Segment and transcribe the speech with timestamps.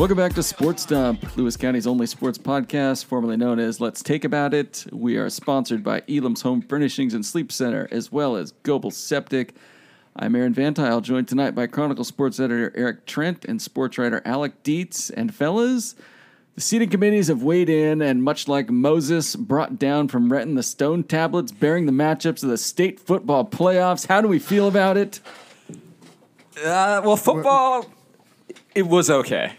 [0.00, 4.24] Welcome back to Sports Dump, Lewis County's only sports podcast, formerly known as Let's Take
[4.24, 4.86] About It.
[4.90, 9.54] We are sponsored by Elam's Home Furnishings and Sleep Center, as well as Goebel Septic.
[10.16, 14.62] I'm Aaron VanTuyl, joined tonight by Chronicle sports editor Eric Trent and sports writer Alec
[14.62, 15.10] Dietz.
[15.10, 15.94] And fellas,
[16.54, 20.62] the seeding committees have weighed in, and much like Moses brought down from Renton the
[20.62, 24.96] stone tablets bearing the matchups of the state football playoffs, how do we feel about
[24.96, 25.20] it?
[26.56, 27.84] Uh, well, football,
[28.74, 29.56] it was okay.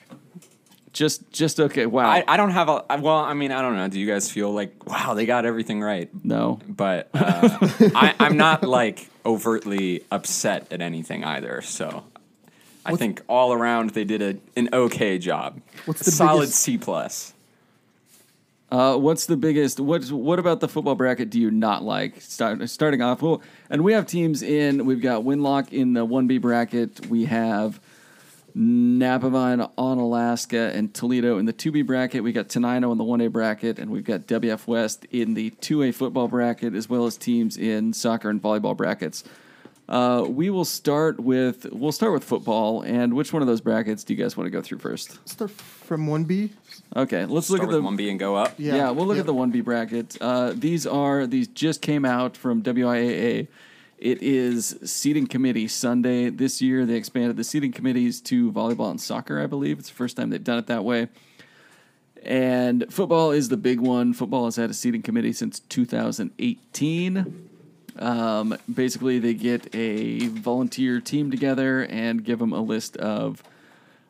[0.93, 1.85] Just, just okay.
[1.85, 2.09] Wow.
[2.09, 3.15] I, I don't have a I- well.
[3.15, 3.87] I mean, I don't know.
[3.87, 6.09] Do you guys feel like wow, they got everything right?
[6.23, 6.59] no.
[6.67, 7.57] But uh,
[7.95, 11.61] I, I'm not like overtly upset at anything either.
[11.61, 12.03] So
[12.85, 15.61] I think all around they did a, an okay job.
[15.85, 17.33] What's the solid biggest- C plus?
[18.69, 19.79] Uh, what's the biggest?
[19.81, 22.21] What what about the football bracket do you not like?
[22.21, 24.85] Start, starting off, well, and we have teams in.
[24.85, 27.05] We've got Winlock in the one B bracket.
[27.07, 27.81] We have
[28.55, 32.23] Napavine Onalaska and Toledo in the two B bracket.
[32.23, 35.49] We got Tenino in the one A bracket, and we've got WF West in the
[35.51, 39.23] two A football bracket, as well as teams in soccer and volleyball brackets.
[39.89, 42.81] Uh, we will start with we'll start with football.
[42.81, 45.17] And which one of those brackets do you guys want to go through first?
[45.27, 46.51] Start from one B.
[46.95, 48.53] Okay, let's look at with the one B and go up.
[48.57, 49.21] yeah, Yeah, we'll look yeah.
[49.21, 50.17] at the 1B bracket.
[50.21, 53.47] Uh, these are these just came out from WIAA.
[54.01, 56.31] It is seeding committee Sunday.
[56.31, 59.77] This year they expanded the seeding committees to volleyball and soccer, I believe.
[59.77, 61.07] It's the first time they've done it that way.
[62.23, 64.13] And football is the big one.
[64.13, 67.49] Football has had a seeding committee since 2018.
[67.99, 73.43] Um, basically, they get a volunteer team together and give them a list of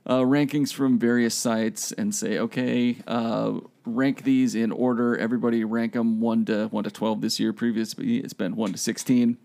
[0.05, 5.17] uh, rankings from various sites and say, okay, uh, rank these in order.
[5.17, 7.51] Everybody rank them one to one to twelve this year.
[7.51, 9.37] Previously, it's been one to sixteen,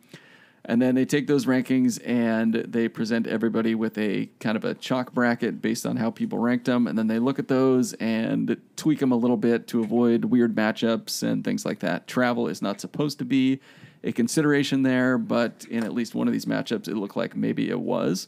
[0.69, 4.75] and then they take those rankings and they present everybody with a kind of a
[4.75, 8.57] chalk bracket based on how people ranked them, and then they look at those and
[8.75, 12.09] tweak them a little bit to avoid weird matchups and things like that.
[12.09, 13.61] Travel is not supposed to be
[14.03, 17.71] a consideration there, but in at least one of these matchups, it looked like maybe
[17.71, 18.27] it was.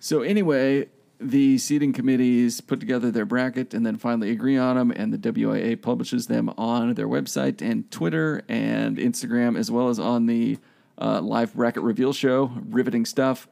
[0.00, 0.88] So anyway,
[1.20, 5.32] the seeding committees put together their bracket and then finally agree on them, and the
[5.32, 10.58] WIAA publishes them on their website and Twitter and Instagram, as well as on the
[11.00, 12.52] uh, live bracket reveal show.
[12.68, 13.48] Riveting stuff.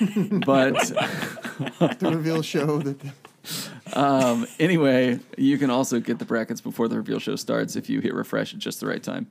[0.46, 2.98] but The reveal show that
[3.92, 8.00] um, anyway, you can also get the brackets before the reveal show starts if you
[8.00, 9.28] hit refresh at just the right time.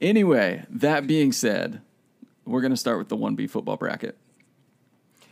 [0.00, 1.80] Anyway, that being said,
[2.44, 4.16] we're going to start with the 1B football bracket.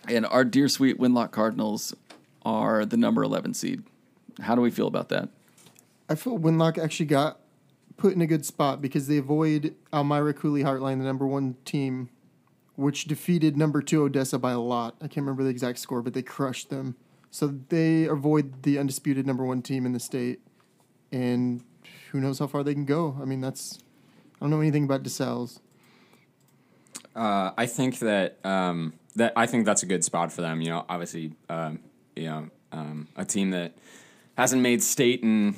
[0.08, 1.94] And our dear sweet Winlock Cardinals
[2.42, 3.82] are the number 11 seed.
[4.40, 5.28] How do we feel about that?
[6.08, 7.38] I feel Winlock actually got
[7.98, 12.08] put in a good spot because they avoid Almira Coulee Hartline, the number one team,
[12.76, 14.94] which defeated number two Odessa by a lot.
[15.00, 16.96] I can't remember the exact score, but they crushed them.
[17.30, 20.40] So they avoid the undisputed number one team in the state,
[21.12, 21.62] and
[22.10, 23.18] who knows how far they can go.
[23.20, 23.80] I mean, that's
[24.36, 25.60] I don't know anything about DeSales.
[27.14, 30.62] Uh, I think that um, that I think that's a good spot for them.
[30.62, 31.80] You know, obviously, um,
[32.16, 33.76] you know, um, a team that
[34.38, 35.56] hasn't made state in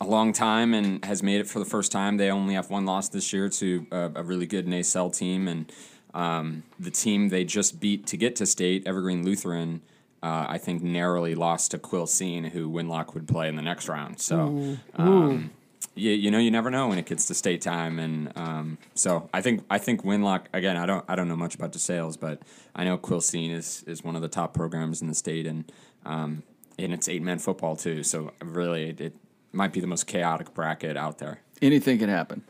[0.00, 2.16] a long time and has made it for the first time.
[2.16, 5.72] They only have one loss this year to a, a really good Naselle team, and
[6.14, 9.82] um, the team they just beat to get to state, Evergreen Lutheran.
[10.20, 14.18] Uh, I think narrowly lost to Quilcene, who Winlock would play in the next round.
[14.18, 15.52] So, um,
[15.94, 19.28] you, you know, you never know when it gets to state time, and um, so
[19.32, 20.76] I think I think Winlock again.
[20.76, 22.42] I don't I don't know much about DeSales, but
[22.74, 25.70] I know Quilcene is is one of the top programs in the state, and
[26.04, 26.42] um,
[26.78, 28.02] and it's eight man football too.
[28.02, 29.14] So really, it
[29.52, 31.40] might be the most chaotic bracket out there.
[31.60, 32.44] Anything can happen.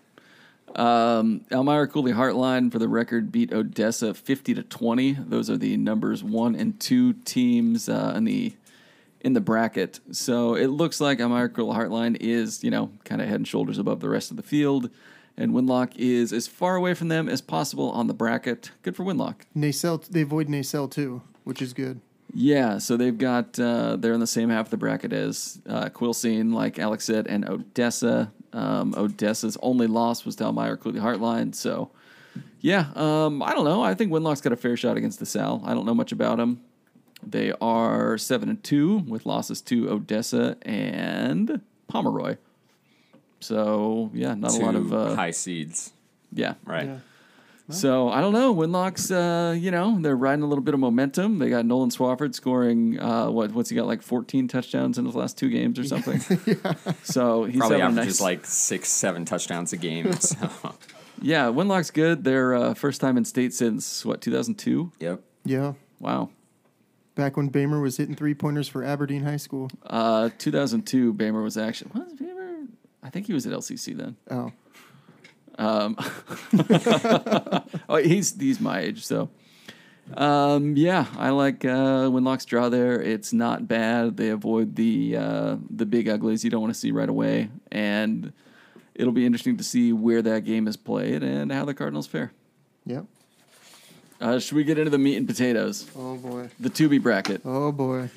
[0.76, 5.12] Um, Almira Coulee Hartline, for the record, beat Odessa 50 to 20.
[5.12, 8.54] Those are the numbers one and two teams uh, in the
[9.20, 9.98] in the bracket.
[10.12, 13.78] So it looks like Almira Coulee Hartline is, you know, kind of head and shoulders
[13.78, 14.90] above the rest of the field.
[15.36, 18.70] And Winlock is as far away from them as possible on the bracket.
[18.82, 19.42] Good for Winlock.
[19.56, 22.00] Naselle, they avoid Naselle too, which is good.
[22.34, 25.86] Yeah, so they've got uh, they're in the same half of the bracket as uh,
[25.86, 28.32] Quilcene, like Alex said, and Odessa.
[28.52, 31.54] Um, Odessa's only loss was to Almira Coulee Hartline.
[31.54, 31.90] So,
[32.60, 33.82] yeah, um, I don't know.
[33.82, 35.66] I think Winlock's got a fair shot against DeSales.
[35.66, 36.62] I don't know much about them.
[37.22, 42.36] They are seven and two with losses to Odessa and Pomeroy.
[43.40, 45.92] So yeah, not Two a lot of uh, high seeds,
[46.32, 46.54] yeah.
[46.64, 46.86] right?
[46.86, 46.98] Yeah.
[47.70, 48.54] So I don't know.
[48.54, 51.38] Winlock's, uh, you know, they're riding a little bit of momentum.
[51.38, 53.52] They got Nolan Swafford scoring uh, what?
[53.52, 53.86] What's he got?
[53.86, 56.18] Like 14 touchdowns in his last two games or something.
[57.02, 58.20] So he's Probably having averages nice.
[58.20, 60.10] like six, seven touchdowns a game.
[60.20, 60.74] So.
[61.20, 62.24] yeah, Winlock's good.
[62.24, 64.92] They're uh, first time in state since what 2002.
[65.00, 65.20] yep.
[65.44, 65.74] Yeah.
[66.00, 66.30] Wow.
[67.16, 69.70] Back when Bamer was hitting three pointers for Aberdeen High School.
[69.84, 71.90] Uh, 2002, Bamer was actually.
[71.94, 72.68] Was Bamer?
[73.02, 74.16] I think he was at LCC then.
[74.30, 74.52] Oh,
[75.58, 75.96] Um,
[77.88, 79.28] oh, he's he's my age, so.
[80.16, 83.02] Um, yeah, I like uh, Winlock's draw there.
[83.02, 84.16] It's not bad.
[84.16, 88.32] They avoid the uh, the big uglies you don't want to see right away, and
[88.94, 92.32] it'll be interesting to see where that game is played and how the Cardinals fare.
[92.86, 93.04] yep.
[94.20, 95.86] Uh, should we get into the meat and potatoes?
[95.96, 96.48] Oh boy.
[96.58, 97.42] The 2B bracket.
[97.44, 98.10] Oh boy.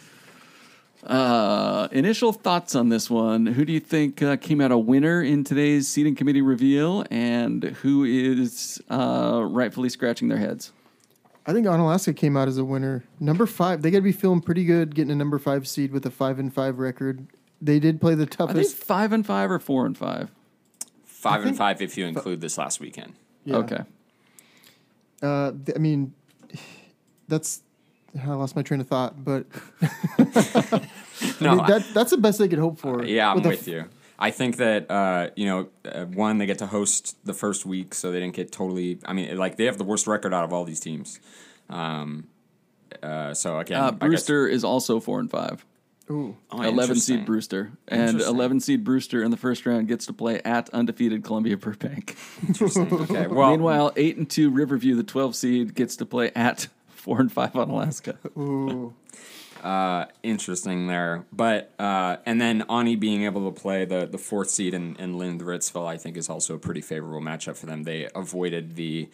[1.04, 3.46] Uh, initial thoughts on this one.
[3.48, 7.64] Who do you think uh, came out a winner in today's seeding committee reveal, and
[7.64, 10.72] who is uh, rightfully scratching their heads?
[11.48, 13.04] I think Onalaska came out as a winner.
[13.20, 16.06] Number five, they got to be feeling pretty good getting a number five seed with
[16.06, 17.26] a five and five record.
[17.60, 18.76] They did play the Are they toughest.
[18.78, 20.30] five and five or four and five?
[21.04, 23.14] Five and five if you include this last weekend.
[23.46, 23.58] Yeah.
[23.58, 23.82] Okay.
[25.22, 26.14] Uh, th- I mean,
[27.28, 27.62] that's.
[28.24, 29.46] I lost my train of thought, but
[29.82, 30.82] I
[31.40, 33.04] mean, that that's the best they could hope for.
[33.06, 33.86] Yeah, I'm With with f- you.
[34.20, 37.94] I think that uh, you know, uh, one they get to host the first week,
[37.96, 39.00] so they didn't get totally.
[39.06, 41.20] I mean, like they have the worst record out of all these teams.
[41.70, 42.28] Um,
[43.02, 45.66] uh, so again, I Uh, guess- Brewster is also four and five.
[46.10, 47.26] Ooh, Oh, 11 seed.
[47.26, 47.72] Brewster.
[47.88, 52.18] And 11 seed Brewster in the first round gets to play at undefeated Columbia Burbank.
[52.62, 56.68] Okay, well, Meanwhile, 8 and 2 Riverview, the 12 seed, gets to play at
[57.02, 58.16] 4 and 5 Onalaska.
[58.38, 58.94] ooh,
[59.64, 61.26] uh, interesting there.
[61.34, 65.18] But uh, and then Ani being able to play the the fourth seed in, in
[65.18, 67.84] Lind-Ritzville, I think, is also a pretty favorable matchup for them.
[67.84, 69.10] They avoided the,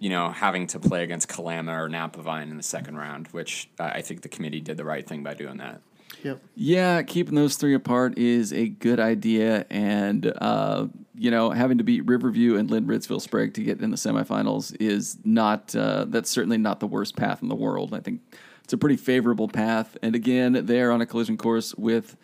[0.00, 3.84] you know, having to play against Kalama or Napavine in the second round, which uh,
[3.84, 5.80] I think the committee did the right thing by doing that.
[6.24, 6.42] Yep.
[6.56, 9.66] Yeah, keeping those three apart is a good idea.
[9.68, 13.98] And, uh, you know, having to beat Riverview and Lind-Ritzville Sprague to get in the
[13.98, 17.92] semifinals is not, uh, that's certainly not the worst path in the world.
[17.92, 18.22] I think
[18.64, 19.98] it's a pretty favorable path.
[20.02, 22.16] And again, they're on a collision course with,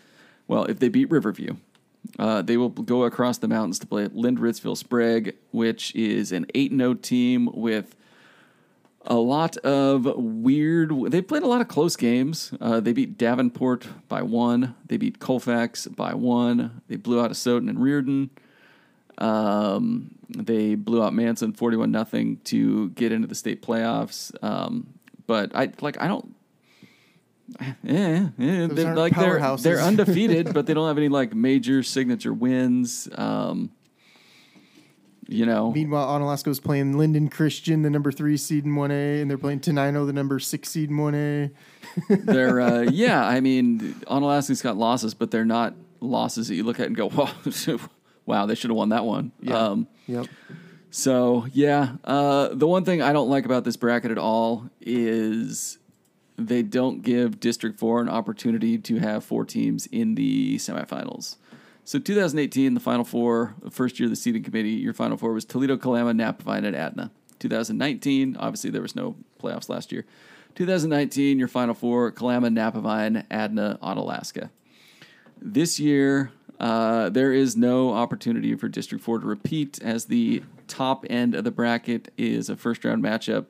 [0.49, 1.57] well, if they beat Riverview,
[2.19, 6.47] uh, they will go across the mountains to play Lind Ritzville Sprague, which is an
[6.55, 7.95] 8 0 team with
[9.07, 10.93] a lot of weird.
[11.11, 12.53] They played a lot of close games.
[12.61, 14.75] Uh, they beat Davenport by one.
[14.87, 16.83] They beat Colfax by one.
[16.89, 18.31] They blew out Asotin and Reardan.
[19.19, 24.33] Um, they blew out Manson forty-one nothing to get into the state playoffs.
[24.43, 24.95] Um,
[25.27, 26.35] but I like I don't.
[27.83, 32.33] Yeah, eh, they're, like they're they're undefeated, but they don't have any like major signature
[32.33, 33.09] wins.
[33.15, 33.73] Um,
[35.31, 39.31] you know, Meanwhile, Onalaska was playing Lynden Christian, the number three seed in 1A, and
[39.31, 41.53] they're playing Tenino, the number six seed in 1A.
[42.25, 43.25] they're uh, yeah.
[43.25, 47.07] I mean, Onalaska's got losses, but they're not losses that you look at and go,
[47.15, 47.31] "Wow,
[48.27, 49.57] wow, they should have won that one." Yeah.
[49.57, 50.27] Um, Yep.
[50.91, 55.79] so yeah, uh, the one thing I don't like about this bracket at all is
[56.37, 61.37] they don't give District Four an opportunity to have four teams in the semifinals.
[61.85, 65.33] So 2018, the Final Four, the first year of the seeding committee, your Final Four
[65.33, 67.11] was Toledo, Kalama, Napavine, and Adna.
[67.39, 70.05] 2019, obviously there was no playoffs last year.
[70.55, 74.51] 2019, your Final Four, Kalama, Napavine, Adna, Onalaska.
[75.41, 81.07] This year, uh, there is no opportunity for District 4 to repeat, as the top
[81.09, 83.47] end of the bracket is a first round matchup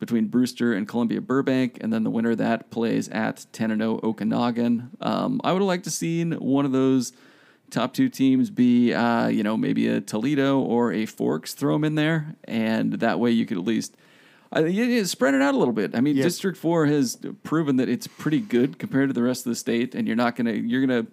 [0.00, 4.88] between Brewster and Columbia Burbank, and then the winner that plays at 10 0 Okanogan.
[5.00, 7.12] Um, I would have liked to seen one of those
[7.70, 11.84] top two teams be, uh, you know, maybe a Toledo or a Forks, throw them
[11.84, 13.96] in there, and that way you could at least.
[14.52, 15.94] I think you- you spread it out a little bit.
[15.94, 16.22] I mean, Yeah.
[16.22, 19.94] District Four has proven that it's pretty good compared to the rest of the state,
[19.94, 21.06] and you're not gonna you're gonna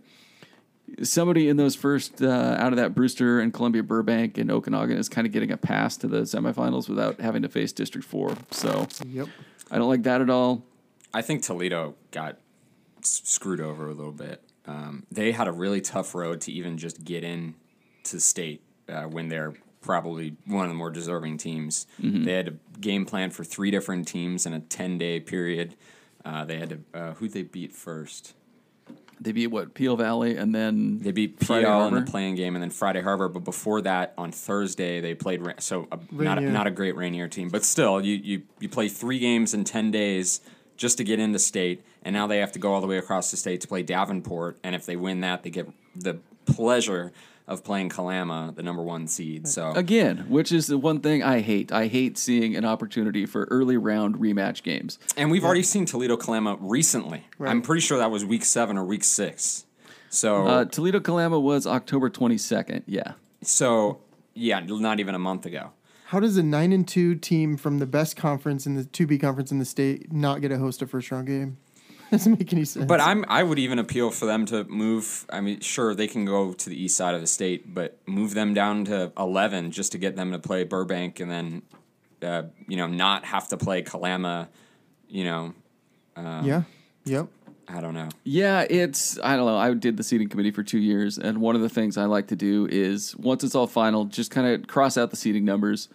[1.02, 5.10] somebody in those first uh, out of that Brewster and Columbia Burbank and Okanogan is
[5.10, 8.36] kind of getting a pass to the semifinals without having to face District Four.
[8.52, 9.28] So Yep.
[9.72, 10.64] I don't like that at all.
[11.14, 12.38] I think Toledo got
[13.02, 14.42] s- screwed over a little bit.
[14.66, 17.56] Um, they had a really tough road to even just get in
[18.06, 21.86] to state uh, when they're probably one of the more deserving teams.
[22.00, 25.76] They had a game plan for three different teams in a ten day period.
[26.24, 28.34] Uh, they had to uh, who they beat first.
[29.20, 32.56] They beat what Peel Valley and then They beat Friday PL in the playing game,
[32.56, 33.30] and then Friday Harbor.
[33.30, 35.42] But before that, on Thursday, they played.
[35.60, 38.90] So a, not a, not a great Rainier team, but still, you, you you play
[38.90, 40.42] three games in ten days
[40.78, 43.32] just to get into state, and now they have to go all the way across
[43.32, 44.58] the state to play Davenport.
[44.64, 47.12] And if they win that, they get the pleasure
[47.46, 49.48] of playing Kalama, the number one seed.
[49.50, 51.72] So again, which is the one thing I hate.
[51.74, 54.98] I hate seeing an opportunity for early round rematch games.
[55.18, 57.26] And we've already seen Toledo Kalama recently.
[57.38, 57.52] Right.
[57.52, 59.66] I'm pretty sure that was week seven or week six.
[60.10, 62.84] So Uh, Toledo Kalama was October twenty second.
[62.88, 63.14] Yeah.
[63.42, 64.00] so
[64.34, 65.72] yeah, not even a month ago.
[66.14, 69.18] How does a nine and two team from the best conference in the two B
[69.18, 71.58] conference in the state not get to host a first round game?
[72.12, 72.86] doesn't make any sense.
[72.86, 75.26] But I'm I would even appeal for them to move.
[75.32, 78.36] I mean, sure they can go to the east side of the state, but move
[78.36, 81.64] them down to eleven just to get them to play Burbank, and then
[82.22, 84.50] uh, you know not have to play Kalama.
[85.08, 85.54] You know,
[86.16, 86.62] yeah,
[87.06, 87.26] yep.
[87.68, 88.10] I don't know.
[88.24, 89.58] Yeah, it's I don't know.
[89.58, 92.28] I did the seeding committee for two years, and one of the things I like
[92.28, 95.90] to do is once it's all final, just kind of cross out the seeding numbers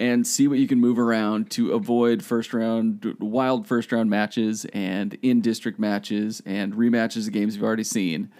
[0.00, 4.64] and see what you can move around to avoid first round wild first round matches
[4.72, 8.30] and in district matches and rematches of games you've already seen.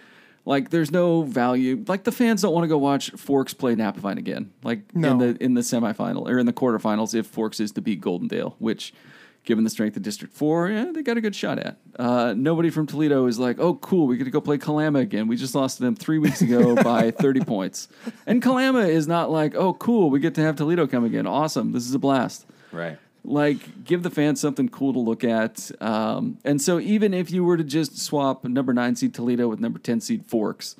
[0.46, 1.84] Like there's no value.
[1.86, 4.50] Like the fans don't want to go watch Forks play Napavine again.
[4.64, 5.12] Like No.
[5.12, 8.54] in the in the semifinal or in the quarterfinals if Forks is to beat Goldendale,
[8.58, 8.94] which
[9.44, 11.76] given the strength of District 4, yeah, they got a good shot at.
[11.98, 15.28] Uh, nobody from Toledo is like, oh, cool, we get to go play Kalama again.
[15.28, 17.88] We just lost to them three weeks ago by 30 points.
[18.26, 21.26] And Kalama is not like, oh, cool, we get to have Toledo come again.
[21.26, 22.46] Awesome, this is a blast.
[22.72, 22.98] Right.
[23.22, 25.70] Like, give the fans something cool to look at.
[25.80, 29.60] Um, and so, even if you were to just swap number nine seed Toledo with
[29.60, 30.76] number 10 seed Forks,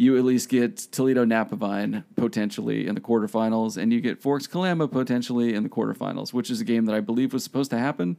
[0.00, 4.86] you at least get Toledo Napavine potentially in the quarterfinals, and you get Forks Kalama
[4.86, 8.16] potentially in the quarterfinals, which is a game that I believe was supposed to happen.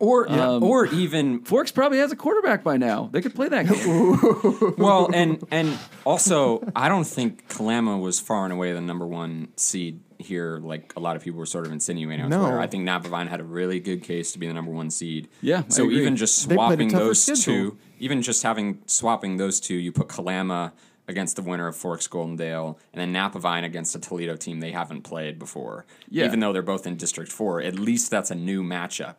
[0.00, 3.08] Or um, or even Forks probably has a quarterback by now.
[3.12, 4.74] They could play that game.
[4.78, 9.48] well, and and also, I don't think Kalama was far and away the number one
[9.56, 10.58] seed here.
[10.58, 12.40] Like a lot of people were sort of insinuating on No.
[12.40, 12.58] Twitter.
[12.60, 15.28] I think Napavine had a really good case to be the number one seed.
[15.40, 16.00] Yeah, I So agree.
[16.00, 17.42] even just They played a swapping those schedule.
[17.70, 20.72] two, even just having swapping those two, you put Kalama
[21.08, 25.02] against the winner of Forks Goldendale, and then Napavine against a Toledo team they haven't
[25.02, 25.84] played before.
[26.08, 26.26] Yeah.
[26.26, 29.16] Even though they're both in District Four, at least that's a new matchup.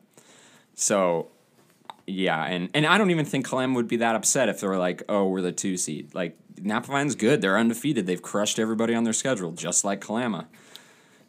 [0.75, 1.29] So
[2.05, 4.77] yeah, and, and I don't even think Kalama would be that upset if they were
[4.77, 6.13] like, oh, we're the two seed.
[6.13, 7.41] Like, Napavine's good.
[7.41, 8.05] They're undefeated.
[8.05, 10.47] They've crushed everybody on their schedule, just like Kalama.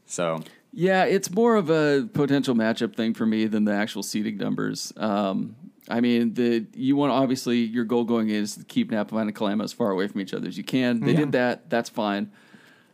[0.07, 0.43] So,
[0.73, 4.93] yeah, it's more of a potential matchup thing for me than the actual seeding numbers.
[4.97, 5.55] Um,
[5.89, 9.65] I mean, the you want obviously your goal going is to keep Napavine and Kalama
[9.65, 11.01] as far away from each other as you can.
[11.01, 11.69] They did that.
[11.69, 12.31] That's fine.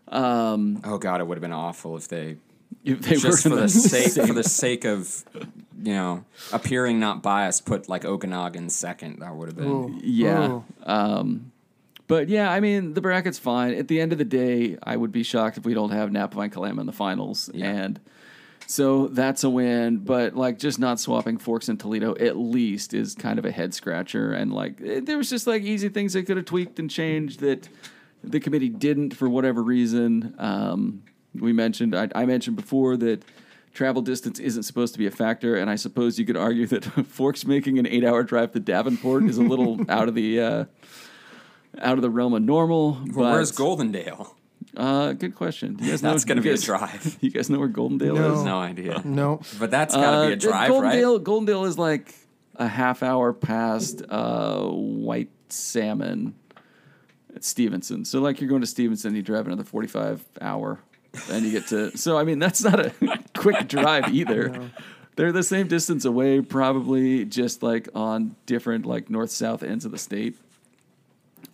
[0.09, 2.37] Um, oh god, it would have been awful if they
[2.85, 5.25] If they just were for the sake for the sake of
[5.81, 9.21] you know appearing not biased, put like Okanogan second.
[9.21, 9.69] That would have been.
[9.69, 10.01] Ooh.
[10.03, 10.49] Yeah.
[10.49, 10.65] Ooh.
[10.83, 11.53] Um,
[12.09, 13.73] but yeah, I mean, the bracket's fine.
[13.73, 16.51] At the end of the day, I would be shocked if we don't have Napavine
[16.51, 17.49] Kalama in the finals.
[17.55, 17.67] Yeah.
[17.71, 18.01] And
[18.71, 19.99] so that's a win.
[19.99, 23.75] But like, just not swapping Forks and Toledo at least is kind of a head
[23.75, 24.33] scratcher.
[24.33, 27.41] And like, eh, there was just like easy things they could have tweaked and changed
[27.41, 27.69] that
[28.23, 30.37] the committee didn't for whatever reason.
[30.39, 31.03] Um,
[31.35, 33.25] we mentioned, I, I mentioned before that
[33.75, 35.57] travel distance isn't supposed to be a factor.
[35.57, 39.25] And I suppose you could argue that Forks making an eight hour drive to Davenport
[39.25, 40.41] is a little out of the.
[40.41, 40.65] Uh,
[41.79, 42.95] out of the realm of normal.
[42.95, 44.35] Well, but, where's Goldendale?
[44.77, 45.75] Uh, good question.
[45.75, 46.11] Do you guys know?
[46.13, 47.19] That's going to you be a guys- drive.
[47.21, 48.35] You guys know where Goldendale No.
[48.39, 48.45] is?
[48.45, 49.03] No idea.
[49.05, 49.41] No.
[49.59, 50.83] But that's got to Uh, be a drive, Goldendale,
[51.19, 51.25] right?
[51.25, 52.15] Goldendale is like
[52.57, 56.35] a half hour past uh, White Salmon
[57.35, 58.05] at Stevenson.
[58.05, 60.79] So like you're going to Stevenson, you drive another 45 hour,
[61.31, 61.91] and you get to.
[61.97, 62.93] So I mean that's not a
[63.37, 64.71] quick drive either.
[65.17, 69.91] They're the same distance away, probably just like on different like north south ends of
[69.91, 70.37] the state.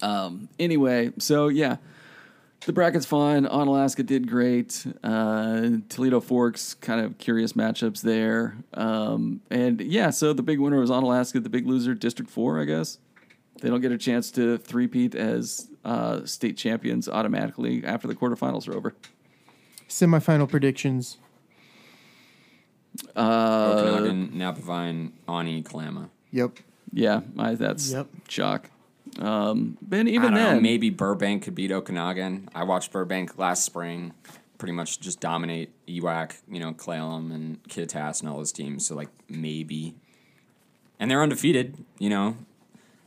[0.03, 0.49] Um.
[0.59, 1.77] Anyway, so yeah.
[2.65, 3.45] The bracket's fine.
[3.47, 4.85] Onalaska did great.
[5.05, 8.57] Uh, Toledo Forks, kind of curious matchups there.
[8.75, 11.41] Um, and yeah, so the big winner was Onalaska.
[11.43, 12.99] The big loser, District Four, I guess.
[13.61, 18.69] They don't get a chance to three-peat as uh, state champions automatically after the quarterfinals
[18.69, 18.95] are over.
[19.89, 21.19] Semifinal predictions.
[23.15, 26.11] Uh, Okanogan, Napavine, Ani, Kalama.
[26.33, 26.59] Yep.
[26.93, 28.09] yeah, I, that's Yep.
[28.29, 28.71] shock.
[29.19, 32.49] Um, I even then, know, maybe Burbank could beat Okanogan.
[32.55, 34.13] I watched Burbank last spring,
[34.59, 38.87] pretty much just dominate EWAC, you know, Cle Elum and Kittitas and all those teams.
[38.87, 39.95] So like maybe,
[40.99, 42.37] and they're undefeated, you know.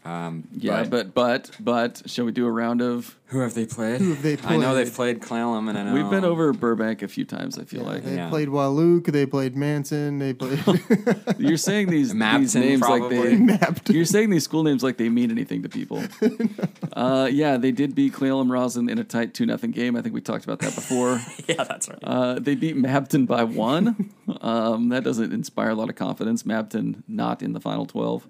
[0.09, 3.15] Um, yeah, but but but shall we do a round of?
[3.29, 4.01] who have they played?
[4.01, 6.51] Who have they I know they've played Cle Elum, and I know We've been over
[6.51, 7.59] Burbank a few times.
[7.59, 8.29] I feel like They Yeah.
[8.29, 9.11] played Wahluke.
[9.11, 10.17] They played Manson.
[10.17, 10.59] They played
[11.37, 13.35] you're saying these, these Mabton, names like probably.
[13.35, 13.89] they Mapped.
[13.91, 16.03] You're saying these school names like they mean anything to people.
[16.93, 19.95] uh, yeah, they did beat Cle Elum Roslyn in a tight 2 nothing game.
[19.95, 21.21] I think we talked about that before.
[21.47, 21.99] yeah, that's right.
[22.03, 24.11] Uh, they beat Mabton by one.
[24.41, 26.41] Um, that doesn't inspire a lot of confidence.
[26.43, 28.27] Mabton not in the final 12.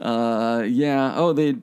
[0.00, 1.14] Uh, yeah.
[1.16, 1.56] Oh, they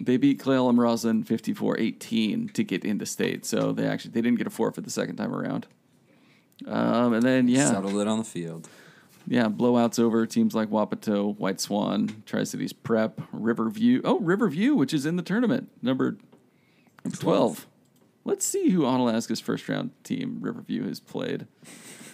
[0.00, 3.44] they beat Cle Elum Roslyn 54-18 to get into state.
[3.44, 5.66] So they actually they didn't get a forfeit the second time around.
[6.66, 8.68] Um, and then yeah, Settled it on the field.
[9.26, 14.00] yeah, blowouts over teams like Wapato, White Swan, Tri Cities Prep, Riverview.
[14.04, 16.16] Oh, Riverview, which is in the tournament, number
[17.12, 17.66] 12.
[18.24, 21.46] Let's see who Onalaska's first round team, Riverview, has played.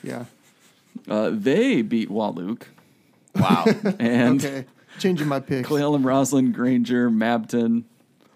[0.03, 0.25] Yeah.
[1.09, 2.65] Uh, they beat Wahluke.
[3.37, 3.65] Wow.
[3.99, 4.67] And Okay.
[4.99, 5.71] Changing my pick.
[5.71, 7.85] Ellen, Roslyn, Granger, Mabton,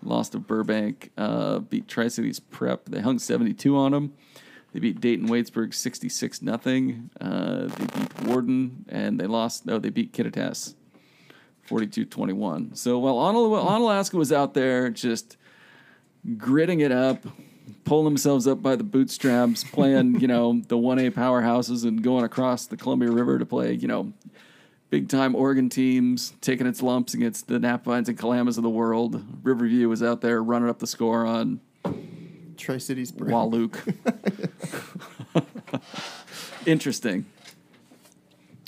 [0.03, 2.87] lost to Burbank, uh, beat Tri Cities Prep.
[2.87, 4.13] They hung 72 on them.
[4.73, 7.11] They beat Dayton Waitsburg 66 nothing.
[7.21, 9.65] Uh, they beat Warden, and they lost.
[9.65, 10.75] No, they beat Kittitas
[11.63, 12.75] 42 21.
[12.75, 15.37] So while Onal- Onalaska was out there just
[16.37, 17.25] gritting it up,
[17.85, 22.67] pulling themselves up by the bootstraps, playing, you know, the 1A powerhouses and going across
[22.67, 24.13] the Columbia River to play, you know,
[24.91, 29.23] big time Oregon teams, taking its lumps against the Napavines and Kalamas of the world.
[29.43, 31.61] Riverview was out there running up the score on
[32.57, 33.13] Tri Cities.
[33.13, 33.95] Wahluke.
[36.67, 37.27] Interesting.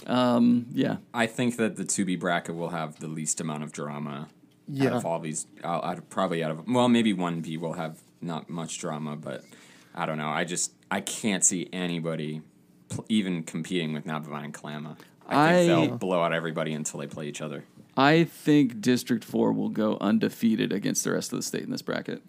[0.06, 0.96] Um, yeah.
[1.12, 4.28] I think that the 2B bracket will have the least amount of drama
[4.68, 4.90] yeah.
[4.90, 5.46] out of all these.
[5.62, 9.44] Out, out of, probably out of well, maybe 1B will have not much drama, but
[9.94, 10.28] I don't know.
[10.28, 12.42] I just I can't see anybody
[12.88, 14.96] pl- even competing with Napavine and Kalama.
[15.28, 17.64] I think I- they'll blow out everybody until they play each other.
[17.96, 21.82] I think District 4 will go undefeated against the rest of the state in this
[21.82, 22.22] bracket.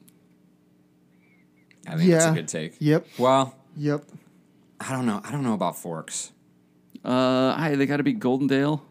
[1.88, 2.32] I think that's Yeah.
[2.32, 2.76] a good take.
[2.80, 3.08] Yep.
[3.18, 4.04] Well, Yep.
[4.80, 5.22] I don't know.
[5.24, 6.32] I don't know about Forks.
[7.04, 8.82] Uh, I, they got to beat Goldendale,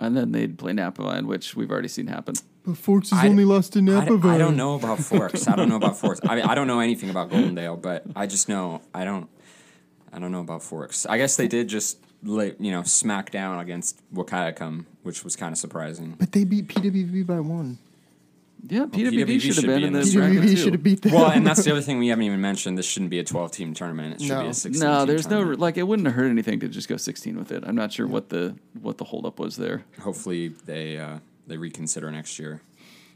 [0.00, 2.34] and then they'd play Napavine, which we've already seen happen.
[2.64, 3.96] But Forks has I- only lost to Napavine.
[3.96, 5.46] I, Napa d- I don't know about Forks.
[5.48, 6.20] I don't know about Forks.
[6.24, 9.28] I mean, I don't know anything about Goldendale, but I just know I don't.
[10.12, 11.06] I don't know about Forks.
[11.06, 15.52] I guess they did just lay, you know smack down against Wahkiakum, which was kind
[15.52, 16.16] of surprising.
[16.18, 17.78] But they beat PWV by one.
[18.68, 20.82] Yeah, PWV, PWV should have been be in in this this bracket PWV should have
[20.82, 21.12] beat them.
[21.12, 22.76] Well, and that's the other thing we haven't even mentioned.
[22.76, 24.14] This shouldn't be a 12 team tournament.
[24.16, 24.48] It should be No.
[24.50, 24.80] a 16.
[24.86, 25.60] No, team there's no tournament.
[25.60, 27.64] like it wouldn't have hurt anything to just go 16 with it.
[27.66, 29.84] I'm not sure what the what the holdup was there.
[30.02, 32.60] Hopefully they uh, they reconsider next year.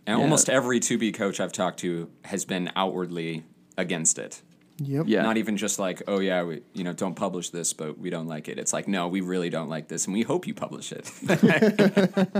[0.06, 0.24] And Yeah.
[0.24, 3.44] almost every 2B coach I've talked to has been outwardly
[3.76, 4.40] against it.
[4.78, 5.04] Yep.
[5.06, 5.22] Yeah.
[5.22, 8.26] Not even just like, oh yeah, we, you know, don't publish this, but we don't
[8.26, 8.58] like it.
[8.58, 11.10] It's like, no, we really don't like this, and we hope you publish it.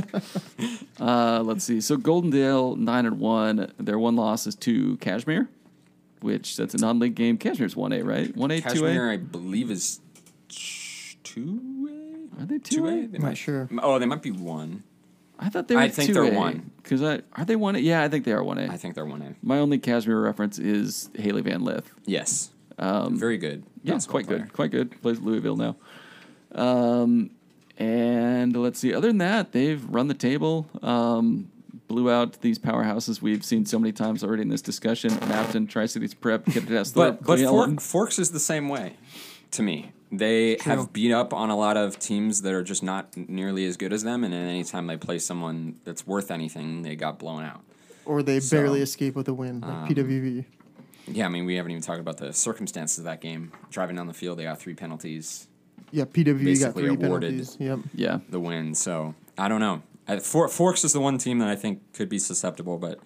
[1.01, 1.81] Uh, let's see.
[1.81, 3.73] So Goldendale nine and one.
[3.79, 5.49] Their one loss is to Cashmere,
[6.20, 7.37] which that's a non-league game.
[7.37, 8.35] Cashmere's one A, right?
[8.37, 9.14] One A, two Cashmere, A.
[9.14, 10.01] I believe, is
[10.49, 12.42] two A.
[12.42, 13.07] Are they two A?
[13.07, 13.68] They Not might- sure.
[13.83, 14.85] Oh, they might be one.
[15.45, 15.83] I thought they were.
[15.83, 16.71] I think they're one.
[16.83, 17.79] Because I are they one A?
[17.79, 18.79] Yeah, I think they are one I A.
[18.79, 19.35] think they're one A.
[19.43, 21.93] My only Cashmere reference is Hailey Van Lith.
[22.07, 22.51] Yes.
[22.79, 23.63] Very good.
[23.63, 24.39] Um, Yeah, quite player.
[24.41, 24.53] good.
[24.53, 25.03] Quite good.
[25.03, 25.77] Plays Louisville now.
[26.53, 27.31] Um,
[27.79, 28.95] and let's see.
[28.95, 30.67] Other than that, they've run the table.
[30.83, 31.51] Um,
[31.89, 35.11] blew out these powerhouses we've seen so many times already in this discussion.
[35.11, 38.97] Mabton, Tri Cities Prep, Kittitas Thorpe, But but Fork, Forks is the same way
[39.53, 39.93] to me.
[40.18, 40.72] They True.
[40.72, 43.92] have beat up on a lot of teams that are just not nearly as good
[43.92, 47.62] as them, and then anytime they play someone that's worth anything, they got blown out.
[48.05, 50.44] Or they So, barely escape with a win, like um, PWV.
[51.09, 53.53] Yeah, I mean, we haven't even talked about the circumstances of that game.
[53.70, 55.48] Driving down the field, they got three penalties,
[55.90, 57.31] Yeah, PWV got basically three awarded.
[57.31, 57.57] penalties.
[57.59, 57.79] Yep.
[57.94, 58.18] yeah.
[58.29, 58.74] the win.
[58.74, 59.83] So I don't know.
[60.07, 63.00] I, For, Forks is the one team that I think could be susceptible, but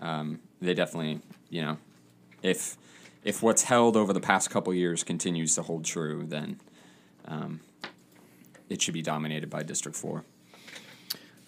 [0.00, 1.76] um, they definitely, you know,
[2.42, 2.76] if
[3.26, 6.60] if what's held over the past couple years continues to hold true, then
[7.26, 7.60] um,
[8.68, 10.24] it should be dominated by District Four.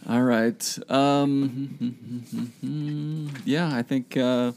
[0.09, 0.79] All right.
[0.91, 1.95] Um,
[3.45, 4.17] yeah, I think.
[4.17, 4.53] Uh,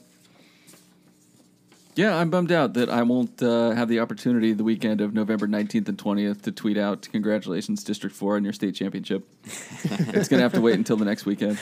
[1.95, 5.47] yeah, I'm bummed out that I won't uh, have the opportunity the weekend of November
[5.47, 9.27] 19th and 20th to tweet out congratulations District 4 on your state championship.
[9.43, 11.60] it's going to have to wait until the next weekend.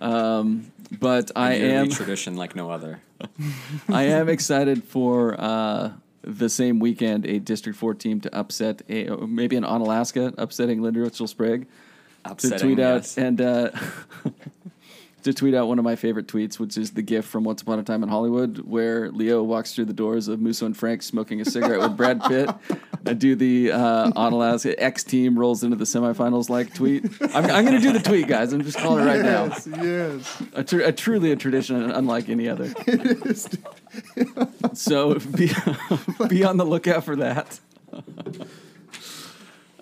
[0.00, 3.00] Um, but I A yearly am tradition like no other.
[3.88, 9.04] I am excited for uh, the same weekend a District 4 team to upset a
[9.26, 11.66] maybe an Onalaska upsetting Lind-Ritzville Sprague.
[12.38, 13.18] to tweet out yes.
[13.18, 13.70] and uh,
[15.22, 17.78] to tweet out one of my favorite tweets, which is the GIF from Once Upon
[17.78, 21.40] a Time in Hollywood, where Leo walks through the doors of Musso and Frank smoking
[21.40, 22.50] a cigarette with Brad Pitt.
[23.06, 27.04] I do the uh, Onalaska X team rolls into the semifinals like tweet.
[27.34, 28.52] I'm, I'm going to do the tweet, guys.
[28.52, 29.44] I'm just calling it right now.
[29.46, 30.42] Yes, yes.
[30.54, 32.72] A, tr- a truly a tradition unlike any other.
[32.86, 33.48] It is.
[34.74, 35.50] so be,
[36.28, 37.60] be on the lookout for that.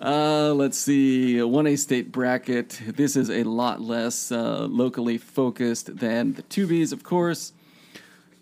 [0.01, 1.35] Uh, let's see.
[1.35, 2.81] 1A state bracket.
[2.87, 7.53] This is a lot less uh, locally focused than the 2Bs, of course.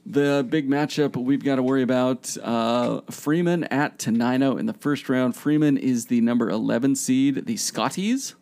[0.06, 5.10] The big matchup we've got to worry about uh, Freeman at Tenino in the first
[5.10, 5.36] round.
[5.36, 8.36] Freeman is the number 11 seed, the Scotties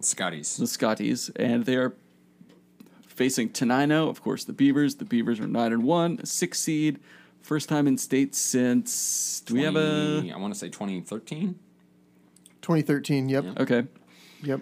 [0.00, 0.56] Scotties.
[0.56, 1.94] the Scotties, and they are
[3.06, 4.96] facing Tenino, of course, the Beavers.
[4.96, 7.00] The Beavers are nine and one, six seed,
[7.40, 9.42] first time in state since.
[9.44, 10.20] Do we have a?
[10.20, 11.58] 20 I want to say 2013.
[12.62, 13.28] 2013.
[13.28, 13.44] Yep.
[13.44, 13.52] Yeah.
[13.62, 13.82] Okay,
[14.42, 14.60] Yep.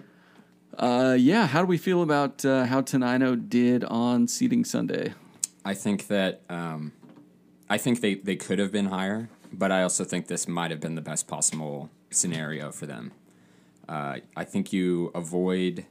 [0.77, 1.47] uh, yeah.
[1.47, 5.13] How do we feel about uh, how Tenino did on seeding Sunday?
[5.63, 6.91] I think that um,
[7.69, 10.79] I think they, they could have been higher, but I also think this might have
[10.79, 13.11] been the best possible scenario for them.
[13.87, 15.85] Uh, I think you avoid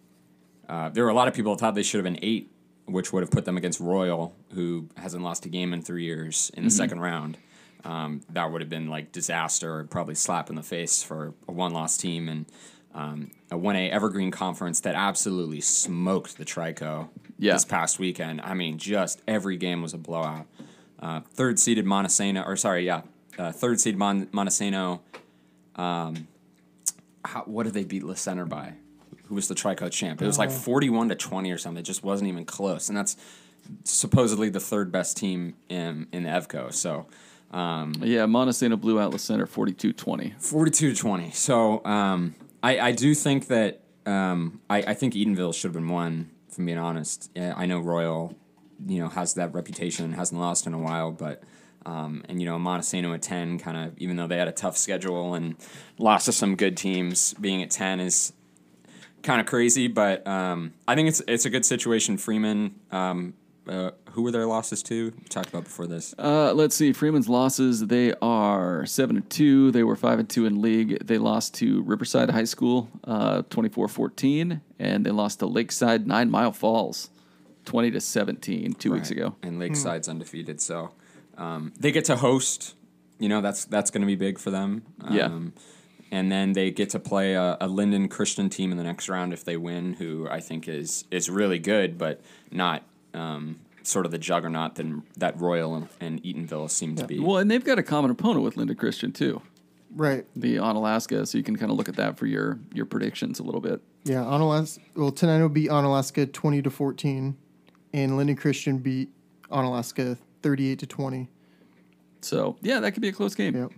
[0.68, 2.48] uh, there were a lot of people who thought they should have been eight,
[2.86, 6.50] which would have put them against Royal, who hasn't lost a game in three years
[6.54, 7.36] in the second round.
[7.84, 11.52] Um, that would have been like disaster, or probably slap in the face for a
[11.52, 12.46] one-loss team and
[12.94, 17.52] um, a 1A Evergreen conference that absolutely smoked the Trico Yeah.
[17.54, 18.40] this past weekend.
[18.42, 20.46] I mean, just every game was a blowout.
[20.98, 23.02] Uh, third seeded Montesano, or sorry, yeah,
[23.38, 25.00] uh, third seed Mon- Montesano.
[25.76, 26.26] Um,
[27.24, 28.74] how, what did they beat La Center by?
[29.24, 30.20] Who was the Trico champ?
[30.20, 31.80] It was like forty-one to twenty or something.
[31.80, 33.16] It just wasn't even close, and that's
[33.84, 36.72] supposedly the third best team in in the Evco.
[36.74, 37.06] So.
[37.50, 40.36] Um, Yeah, Montesano blew out the center 42-20.
[40.40, 41.34] 42-20.
[41.34, 45.88] So um, I, I do think that um, I, I think Eatonville should have been
[45.88, 47.30] one, if I'm being honest.
[47.36, 48.34] I know Royal,
[48.86, 51.42] you know, has that reputation, hasn't lost in a while, but
[51.86, 54.76] um, and you know Montesano at 10 kind of even though they had a tough
[54.76, 55.56] schedule and
[55.98, 58.32] lost to some good teams, being at 10 is
[59.22, 62.16] kind of crazy, but um, I think it's it's a good situation.
[62.16, 63.34] Freeman, um,
[63.70, 65.12] uh, who were their losses to?
[65.16, 66.14] We talked about before this.
[66.18, 66.92] Uh, let's see.
[66.92, 67.86] Freeman's losses.
[67.86, 69.70] They are seven and two.
[69.70, 71.06] They were five and two in league.
[71.06, 76.52] They lost to Riverside High School, uh, 24-14, and they lost to Lakeside Nine Mile
[76.52, 77.10] Falls,
[77.64, 79.36] twenty to seventeen, two weeks ago.
[79.42, 80.90] And Lakeside's undefeated, so
[81.38, 82.74] um, they get to host.
[83.18, 84.82] You know, that's that's going to be big for them.
[85.10, 85.26] Yeah.
[85.26, 85.52] Um,
[86.12, 89.32] and then they get to play a, a Lynden Christian team in the next round
[89.32, 92.82] if they win, who I think is is really good, but not
[93.14, 97.18] um, sort of the juggernaut that that Royal and, and Eatonville seem to be.
[97.18, 99.42] Well, and they've got a common opponent with Lynden Christian too,
[99.94, 100.24] Right.
[100.36, 101.26] the Onalaska.
[101.26, 103.80] So you can kind of look at that for your your predictions a little bit.
[104.04, 104.22] Yeah.
[104.22, 104.78] Onalaska.
[104.94, 107.36] Well, Tenino beat Onalaska twenty to fourteen,
[107.92, 109.10] and Lynden Christian beat
[109.50, 111.28] Onalaska thirty-eight to twenty.
[112.22, 113.56] So yeah, that could be a close game.
[113.56, 113.72] Yep.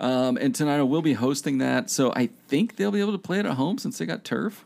[0.00, 3.40] Um, and Tenino will be hosting that, so I think they'll be able to play
[3.40, 4.64] it at home since they got turf.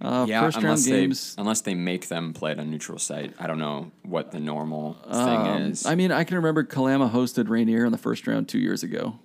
[0.00, 1.34] Uh, yeah, first round unless games.
[1.34, 3.34] they unless they make them play at a neutral site.
[3.38, 5.84] I don't know what the normal thing Um, is.
[5.86, 9.18] I mean, I can remember Kalama hosted Rainier in the first round two years ago.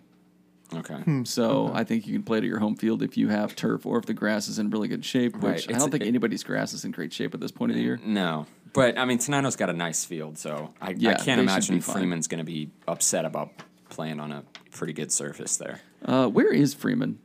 [0.74, 0.96] okay.
[0.96, 1.24] Hmm.
[1.26, 3.86] So I think you can play it at your home field if you have turf
[3.86, 5.36] or if the grass is in really good shape.
[5.36, 5.76] Which Right.
[5.76, 7.84] I don't think it- anybody's grass is in great shape at this point of the
[7.84, 8.00] year.
[8.04, 11.82] No, but I mean, Tenino's got a nice field, so I, Yeah, I can't imagine.
[11.82, 13.52] Freeman's going to be upset about
[13.90, 15.82] playing on a pretty good surface there.
[16.04, 17.20] Uh, where is Freeman?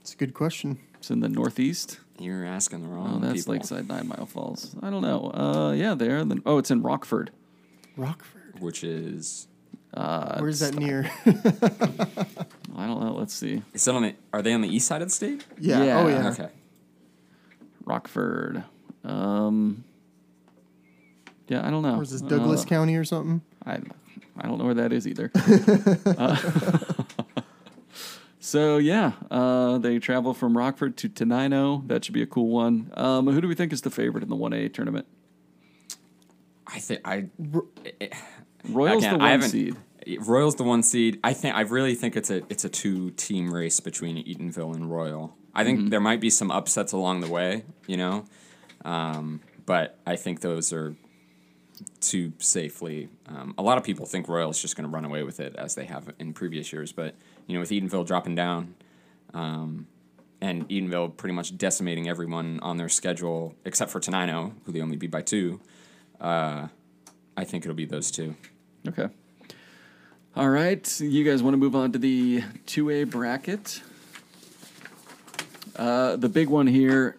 [0.00, 0.78] It's a good question.
[1.08, 2.00] It's in the northeast.
[2.18, 3.54] You're asking the Oh, wrong that's people.
[3.54, 4.76] Lakeside Nine Mile Falls.
[4.82, 5.30] I don't know.
[5.32, 6.22] Uh, yeah, there.
[6.22, 7.30] Then oh, it's in Rockford.
[7.96, 8.60] Rockford.
[8.60, 9.46] Which is
[9.94, 11.10] Uh, Where's that near?
[11.24, 13.14] I don't know.
[13.18, 13.62] Let's see.
[13.72, 14.14] is that on the?
[14.34, 15.46] Are they on the east side of the state?
[15.58, 15.82] yeah.
[15.82, 15.98] Yeah.
[16.00, 16.28] Oh yeah.
[16.28, 16.48] Okay.
[17.86, 18.64] Rockford.
[19.02, 19.84] Um,
[21.48, 21.96] yeah, I don't know.
[21.96, 23.40] Or is this Douglas Uh, County or something?
[23.64, 23.78] I
[24.36, 25.30] I don't know where that is either.
[26.04, 26.36] Uh,
[28.48, 31.86] so yeah, uh, they travel from Rockford to Tenino.
[31.88, 32.90] That should be a cool one.
[32.96, 35.06] Um, who do we think is the favorite in the one A tournament?
[36.66, 37.26] I think I.
[38.68, 39.76] Royal's Again, the one seed.
[40.20, 41.20] Royal's the one seed.
[41.22, 44.90] I think I really think it's a it's a two team race between Eatonville and
[44.90, 45.36] Royal.
[45.54, 45.88] I think Mm-hmm.
[45.88, 48.24] there might be some upsets along the way, you know,
[48.84, 50.94] um, but I think those are
[52.00, 53.08] too safely.
[53.26, 55.74] Um, a lot of people think Royal's just going to run away with it as
[55.74, 57.14] they have in previous years, but
[57.48, 58.74] you know, with Eatonville dropping down,
[59.34, 59.88] um,
[60.40, 64.96] and Eatonville pretty much decimating everyone on their schedule except for Tenino, who they only
[64.96, 65.60] beat by two.
[66.20, 66.68] Uh,
[67.36, 68.36] I think it'll be those two.
[68.86, 69.08] Okay.
[70.36, 73.82] All right, you guys want to move on to the two A bracket?
[75.74, 77.16] Uh, the big one here,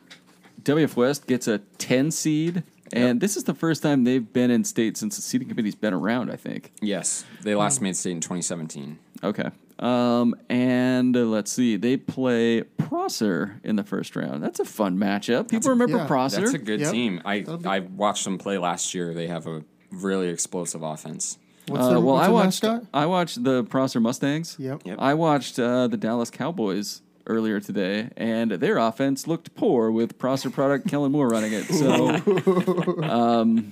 [0.64, 2.64] WF West gets a ten seed,
[2.94, 5.94] and this is the first time they've been in state since the seeding committee's been
[5.94, 6.32] around.
[6.32, 6.72] I think.
[6.82, 9.00] Yes, they last made state in 2017.
[9.24, 9.50] Okay.
[9.80, 14.44] Um, and uh, let's see, they play Prosser in the first round.
[14.44, 15.50] That's a fun matchup.
[15.50, 16.42] People remember yeah, Prosser.
[16.42, 16.92] That's a good Yep.
[16.92, 17.22] team.
[17.24, 19.14] I be- I watched them play last year.
[19.14, 21.38] They have a really explosive offense.
[21.68, 22.64] What's Uh, their, well, what's I watched.
[22.64, 22.84] mascot?
[22.94, 24.58] I watched the Prosser Mustangs.
[24.60, 24.82] Yep.
[24.86, 24.98] Yep.
[25.00, 30.50] I watched uh, the Dallas Cowboys earlier today, and their offense looked poor with Prosser
[30.50, 31.66] product Kellen Moore running it.
[31.66, 32.10] So,
[33.04, 33.72] um,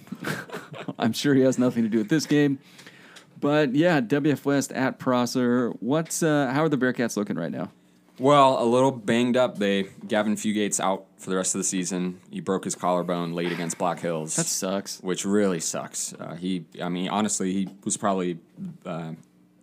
[1.00, 2.60] I'm sure he has nothing to do with this game.
[3.40, 5.70] But yeah, WF West at Prosser.
[5.80, 7.72] What's uh, how are the Bearcats looking right now?
[8.20, 9.60] Well, a little banged up.
[9.60, 12.20] They Gavin Fugate's out for the rest of the season.
[12.32, 14.36] He broke his collarbone late against Black Hills.
[14.36, 15.00] That sucks.
[15.02, 16.14] which really sucks.
[16.14, 18.40] Uh, he, I mean, honestly, he was probably
[18.86, 19.12] uh,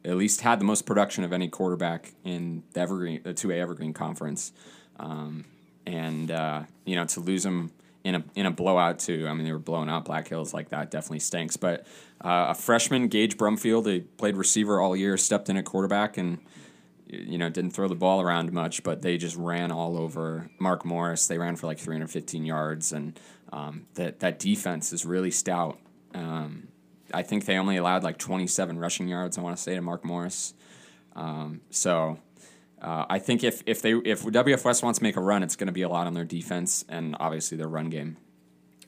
[0.05, 3.59] at least had the most production of any quarterback in the Evergreen, the two A
[3.59, 4.53] Evergreen Conference,
[5.01, 5.45] um,
[5.85, 7.73] and uh, you know to lose him
[8.05, 9.27] in a in a blowout too.
[9.29, 10.93] I mean, they were blowing out Black Hills like that.
[10.93, 11.57] Definitely stinks.
[11.57, 11.87] But
[12.25, 16.39] uh, a freshman, Gage Brumfield, he played receiver all year, stepped in at quarterback and
[17.07, 20.85] you know, didn't throw the ball around much, but they just ran all over Mark
[20.85, 21.27] Morris.
[21.27, 23.19] They ran for like 315 yards, and
[23.53, 25.79] um, that that defense is really stout.
[26.15, 26.69] Um,
[27.13, 29.39] I think they only allowed like 27 rushing yards.
[29.39, 30.55] I want to say to Mark Morris.
[31.15, 32.19] Um, so
[32.81, 35.57] uh, I think if if they if WF West wants to make a run, it's
[35.57, 38.17] going to be a lot on their defense and obviously their run game.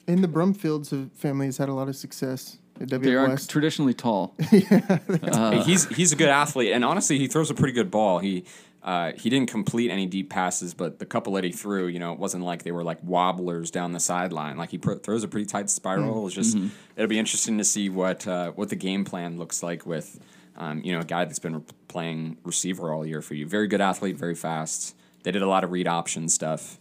[0.08, 3.50] And the Brumfields family has had a lot of success at They are West.
[3.50, 4.34] traditionally tall.
[4.50, 8.18] Hey, he's he's a good athlete, and honestly, he throws a pretty good ball.
[8.18, 8.44] He
[8.82, 12.12] uh, he didn't complete any deep passes, but the couple that he threw, you know,
[12.12, 14.56] it wasn't like they were like wobblers down the sideline.
[14.56, 16.26] Like he pr- throws a pretty tight spiral.
[16.26, 16.56] It's just
[16.96, 20.20] it'll be interesting to see what uh, what the game plan looks like with
[20.56, 23.46] um, you know a guy that's been re- playing receiver all year for you.
[23.46, 24.94] Very good athlete, very fast.
[25.24, 26.78] They did a lot of read option stuff,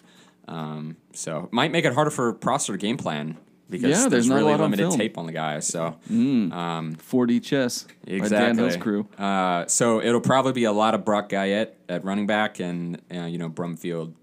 [0.47, 3.37] um, so might make it harder for Prosser to game plan
[3.69, 4.99] because Yeah, there's there's, not a really lot on limited film.
[4.99, 5.59] tape on the guy.
[5.59, 5.97] So.
[6.09, 7.85] 4D chess.
[8.07, 9.07] By Dan Hill's crew.
[9.17, 13.25] Uh, so it'll probably be a lot of Brock Guyette at running back and uh,
[13.25, 14.13] you know Brumfield,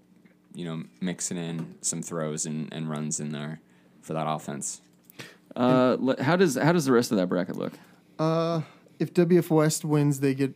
[0.53, 3.59] you know mixing in some throws and, and runs in there
[4.01, 4.81] for that offense.
[5.55, 7.73] Uh, le- how does how does the rest of that bracket look?
[8.19, 8.61] Uh,
[8.99, 10.53] if WF West wins, they get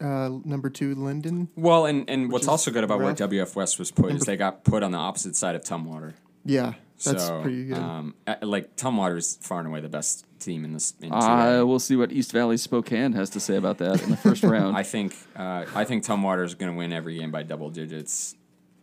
[0.00, 1.48] uh, number two Lynden.
[1.56, 3.18] Well, and, and what's also good about rough.
[3.18, 6.14] where WF West was put is they got put on the opposite side of Tumwater.
[6.44, 7.78] Yeah, that's so, pretty good.
[7.78, 10.94] Um, like Tumwater's far and away the best team in this.
[11.00, 11.66] In Uh, 2A.
[11.66, 14.76] we'll see what East Valley Spokane has to say about that in the first round.
[14.76, 18.34] I think uh, I think Tumwater is going to win every game by double digits,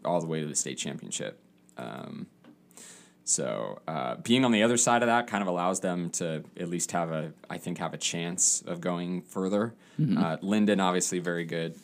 [0.04, 1.40] all the way to the state championship.
[1.78, 2.28] Um,
[3.24, 6.70] so uh, being on the other side of that kind of allows them to at
[6.70, 9.74] least have a, I think, have a chance of going further.
[10.00, 11.76] Uh, Lynden, obviously, very good.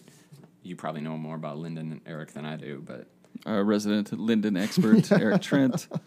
[0.63, 3.07] You probably know more about Lynden and Eric than I do, but
[3.45, 5.87] Our resident Lynden expert, Eric Trent.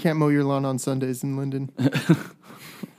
[0.00, 1.68] Can't mow your lawn on Sundays in Lynden.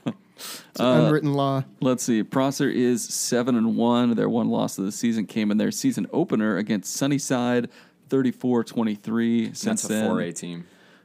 [0.06, 1.64] it's Uh, unwritten law.
[1.80, 2.22] Let's see.
[2.22, 4.14] Prosser is seven and one.
[4.14, 7.68] Their one loss of the season came in their season opener against Sunnyside,
[8.08, 9.46] 34-23.
[9.48, 10.64] Since that's a then, 4A team.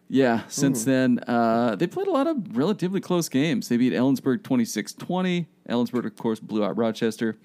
[0.10, 3.68] Yeah, since then, uh, they played a lot of relatively close games.
[3.68, 5.48] They beat Ellensburg 26 20.
[5.68, 7.38] Ellensburg, of course, blew out Rochester.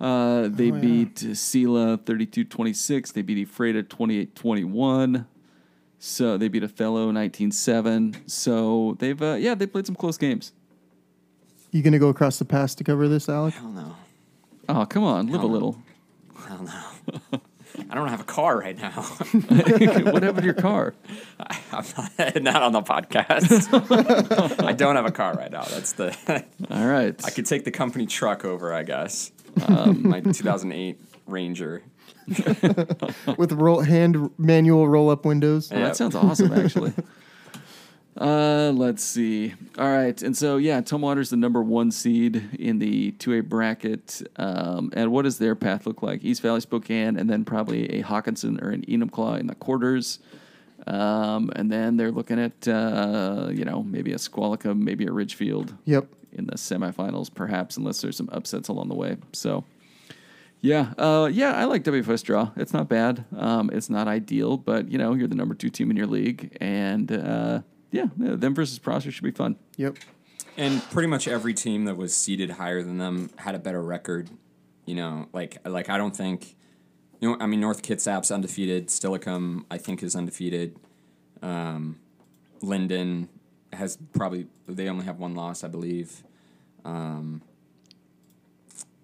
[0.00, 0.80] Uh, they Oh, yeah.
[0.80, 3.12] beat Selah 32 26.
[3.12, 5.26] They beat Ephrata 28 21.
[5.98, 8.16] So they beat Othello 19 7.
[8.26, 10.52] So they've, uh, yeah, they played some close games.
[11.70, 13.54] You gonna go across the pass to cover this, Alec?
[13.54, 13.96] Hell no.
[14.68, 15.82] Oh, come on, live a little.
[16.46, 17.40] Hell no.
[17.90, 18.90] I don't have a car right now.
[18.92, 20.94] what happened to your car?
[21.72, 23.68] I'm not, not on the podcast.
[24.64, 25.62] I don't have a car right now.
[25.62, 26.44] That's the.
[26.70, 27.18] All right.
[27.24, 29.30] I could take the company truck over, I guess.
[29.66, 31.82] Um, my 2008 Ranger.
[33.38, 35.70] With roll hand manual roll up windows.
[35.70, 35.80] Yeah.
[35.80, 36.92] that sounds awesome, actually.
[38.20, 39.54] Uh, let's see.
[39.78, 43.42] All right, and so yeah, Tom Tumwater's the number one seed in the two A
[43.42, 44.22] bracket.
[44.34, 46.24] Um, and what does their path look like?
[46.24, 50.18] East Valley, Spokane, and then probably a Hockinson or an Enumclaw in the quarters.
[50.88, 55.74] Um, and then they're looking at uh, you know maybe a Squalicum, maybe a Ridgefield
[55.84, 56.08] Yep.
[56.32, 59.16] in the semifinals, perhaps, unless there's some upsets along the way.
[59.32, 59.62] So,
[60.60, 62.50] yeah, uh, yeah, I like WFS draw.
[62.56, 63.24] It's not bad.
[63.36, 66.56] Um, it's not ideal, but you know, you're the number two team in your league,
[66.60, 67.60] and uh,
[67.92, 69.56] yeah, them versus Prosser should be fun.
[69.76, 69.98] Yep.
[70.56, 74.28] And pretty much every team that was seeded higher than them had a better record.
[74.86, 76.56] You know, like like I don't think,
[77.20, 78.88] you know, I mean North Kitsap's undefeated.
[78.88, 80.76] Steilacoom I think is undefeated.
[81.40, 82.00] Um,
[82.60, 83.28] Lynden
[83.72, 86.24] has probably they only have one loss, I believe.
[86.84, 87.42] Um,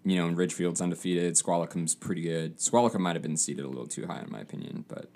[0.04, 1.36] you know, and Ridgefield's undefeated.
[1.36, 2.60] Squalicum's pretty good.
[2.60, 5.08] Squalicum might have been seeded a little too high in my opinion, but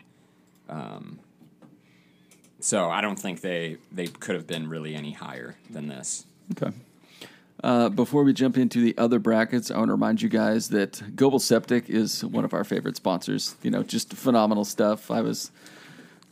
[0.68, 1.20] um,
[2.61, 6.27] so I don't think they they could have been really any higher than this.
[6.53, 6.74] Okay.
[7.62, 11.16] Uh, before we jump into the other brackets, I want to remind you guys that
[11.16, 13.57] Goebel Septic is one of our favorite sponsors.
[13.62, 15.11] You know, just phenomenal stuff.
[15.11, 15.51] I was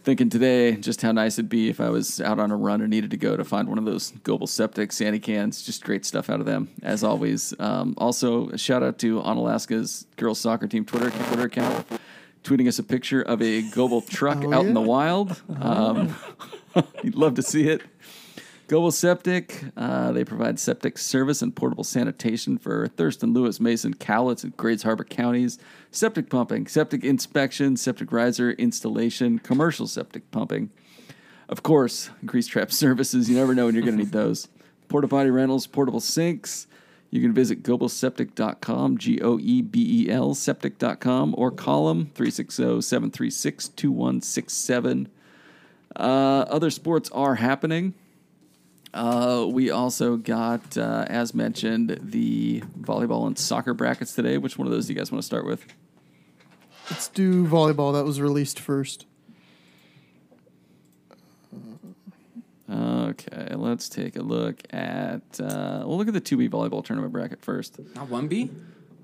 [0.07, 2.89] thinking today just how nice it'd be if I was out on a run and
[2.89, 5.63] needed to go to find one of those Goebel Septic Sandy cans.
[5.63, 7.53] Just great stuff out of them, as always.
[7.59, 11.87] Um, also, a shout out to Onalaska's girls soccer team Twitter Twitter account,
[12.45, 15.43] tweeting us a picture of a Goebel truck Oh, out in the wild.
[15.61, 16.15] Um,
[17.03, 17.83] you'd love to see it.
[18.69, 24.43] Goebel Septic, uh, they provide septic service and portable sanitation for Thurston, Lewis, Mason, Cowlitz,
[24.43, 25.59] and Grays Harbor counties.
[25.93, 30.71] Septic pumping, septic inspection, septic riser installation, commercial septic pumping.
[31.49, 33.31] Of course, grease trap services.
[33.31, 34.49] You never know when you're going to need those.
[34.89, 36.67] Porta potty rentals, portable sinks.
[37.11, 42.81] You can visit goebelseptic.com, G O E B E L, septic.com, or call them 360
[42.81, 45.09] 736 2167.
[45.95, 47.95] Uh, Other sports are happening.
[48.95, 54.39] Uh, we also got, uh, as mentioned, the volleyball and soccer brackets today.
[54.39, 55.65] Which one of those do you guys want to start with?
[56.91, 57.93] Let's do volleyball.
[57.93, 59.07] That was released first.
[62.71, 65.23] Okay, let's take a look at.
[65.41, 67.79] Uh, we'll look at the 2B volleyball tournament bracket first.
[67.95, 68.51] Not one B.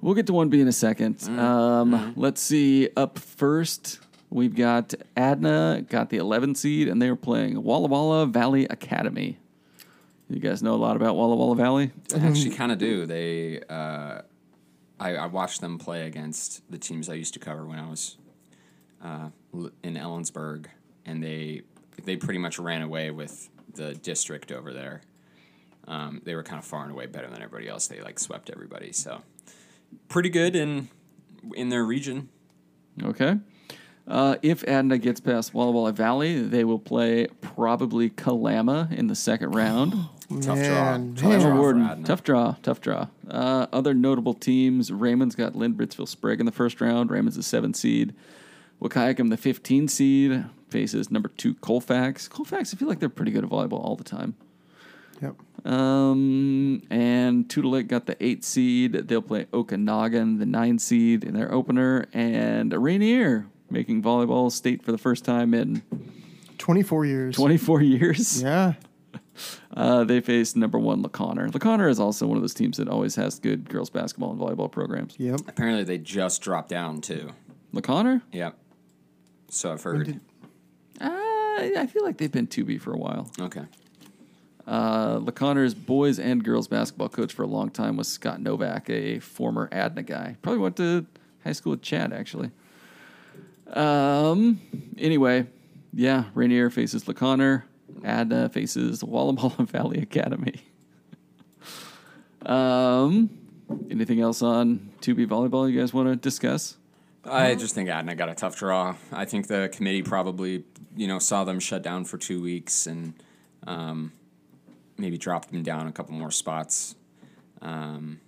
[0.00, 1.22] We'll get to 1B in a second.
[1.38, 2.88] Um, Let's see.
[2.96, 8.26] Up first, we've got Adna, got the 11 seed, and they are playing Walla Walla
[8.26, 9.38] Valley Academy.
[10.32, 11.90] You guys know a lot about Walla Walla Valley?
[12.14, 13.04] I actually kind of do.
[13.04, 14.22] They, uh,
[14.98, 18.16] I, I watched them play against the teams I used to cover when I was
[19.04, 19.28] uh,
[19.82, 20.66] in Ellensburg,
[21.04, 21.62] and they
[22.04, 25.02] they pretty much ran away with the district over there.
[25.86, 27.86] Um, they were kind of far and away better than everybody else.
[27.88, 29.20] They like swept everybody, so
[30.08, 30.88] pretty good in
[31.54, 32.30] in their region.
[33.02, 33.36] Okay.
[34.08, 39.14] Uh, if Adna gets past Walla Walla Valley, they will play probably Kalama in the
[39.14, 39.94] second round.
[40.40, 40.84] Tough Man, draw.
[40.98, 41.14] man.
[41.14, 43.08] Tough draw Warden, tough draw, tough draw.
[43.28, 47.10] Uh, other notable teams: Raymond's got Lind-Ritzville Sprague in the first round.
[47.10, 48.14] Raymond's the seven seed.
[48.80, 52.26] Wahkiakum, the 15 seed, faces number two Colfax.
[52.28, 54.34] Colfax, I feel like they're pretty good at volleyball all the time.
[55.20, 55.36] Yep.
[55.64, 58.92] Um, and Toutle got the eight seed.
[58.92, 62.06] They'll play Okanogan, the nine seed, in their opener.
[62.12, 65.82] And Rainier making volleyball state for the first time in
[66.58, 67.36] 24 years.
[67.36, 68.42] 24 years.
[68.42, 68.74] Yeah.
[69.74, 71.48] Uh, they face number one La Conner.
[71.48, 74.70] LeConner is also one of those teams that always has good girls basketball and volleyball
[74.70, 75.14] programs.
[75.18, 75.40] Yep.
[75.48, 77.30] Apparently, they just dropped down too.
[77.72, 78.22] La Conner?
[78.32, 78.58] Yep.
[79.48, 80.06] So I've heard.
[80.06, 80.20] did-
[81.00, 83.30] Uh, I feel like they've been 2B for a while.
[83.40, 83.62] okay.
[84.66, 88.88] Uh, La Conner's boys and girls basketball coach for a long time was Scott Novak,
[88.90, 90.36] a former Adna guy.
[90.42, 91.04] Probably went to
[91.44, 92.50] high school with Chad, actually.
[93.72, 94.60] Um.
[94.98, 95.46] Anyway,
[95.92, 97.64] yeah, Rainier faces La Conner.
[98.04, 100.62] Adna faces Walla Walla Valley Academy.
[102.46, 103.30] um.
[103.90, 106.76] Anything else on 2B volleyball you guys want to discuss?
[107.24, 108.96] I just think Adna got a tough draw.
[109.12, 110.64] I think the committee probably,
[110.96, 113.14] you know, saw them shut down for two weeks and
[113.66, 114.12] um,
[114.98, 116.96] maybe dropped them down a couple more spots.
[117.62, 118.20] Um,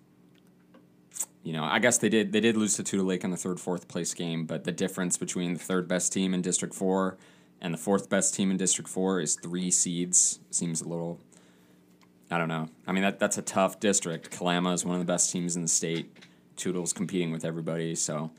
[1.42, 2.32] you know, I guess they did.
[2.32, 5.18] They did lose to Toutle Lake in the third, fourth place game, but the difference
[5.18, 7.18] between the third best team in District Four
[7.64, 10.38] and the fourth best team in District Four is three seeds.
[10.50, 11.18] Seems a little.
[12.30, 12.68] I don't know.
[12.86, 14.30] I mean, that that's a tough district.
[14.30, 16.14] Kalama is one of the best teams in the state.
[16.56, 18.30] Toutle's competing with everybody, so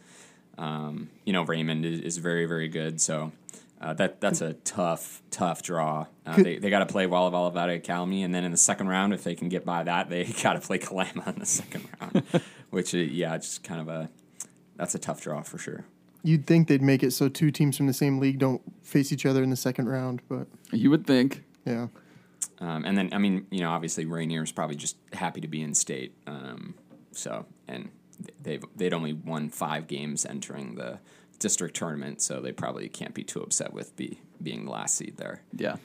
[0.59, 3.01] um, you know Raymond is, is very very good.
[3.01, 3.31] So
[3.81, 6.05] uh, that that's a tough tough draw.
[6.23, 8.89] Uh, they they got to play Walla Walla Valley Academy, and then in the second
[8.89, 11.89] round, if they can get by that, they got to play Kalama in the second
[11.99, 12.23] round.
[12.69, 14.09] Which uh, yeah, it's kind of a
[14.75, 15.83] that's a tough draw for sure.
[16.25, 19.25] You'd think they'd make it so two teams from the same league don't face each
[19.25, 21.43] other in the second round, but You would think.
[21.65, 21.88] yeah.
[22.59, 25.61] Um, and then, I mean, you know, obviously Rainier is probably just happy to be
[25.61, 26.15] in state.
[26.25, 26.75] Um,
[27.11, 27.89] so, and
[28.41, 30.99] they've they'd only won five games entering the
[31.38, 35.17] district tournament, so they probably can't be too upset with be, being the last seed
[35.17, 35.41] there.
[35.53, 35.75] Yeah.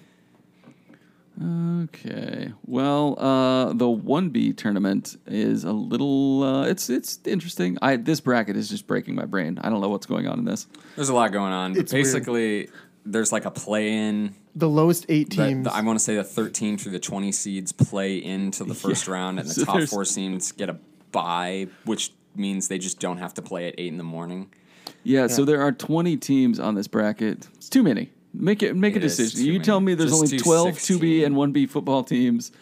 [1.43, 2.53] Okay.
[2.66, 6.43] Well, uh, the one B tournament is a little.
[6.43, 7.79] Uh, it's it's interesting.
[7.83, 9.59] I this bracket is just breaking my brain.
[9.62, 10.66] I don't know what's going on in this.
[10.97, 11.73] There's a lot going on.
[11.75, 12.05] But It's weird.
[12.05, 12.69] basically,
[13.07, 14.35] there's like a play-in.
[14.55, 15.64] The lowest eight teams.
[15.64, 19.07] the- I want to say the 13 through the 20 seeds play into the first
[19.07, 19.14] Yeah.
[19.14, 20.77] round, and the So top four seeds get a
[21.12, 24.51] bye, which means they just don't have to play at eight in the morning.
[25.05, 27.49] Yeah, So there are twenty teams on this bracket.
[27.55, 28.11] It's too many.
[28.33, 29.45] Make it make It a decision.
[29.45, 32.53] You tell me there's Just only do 12 2B and one B football teams,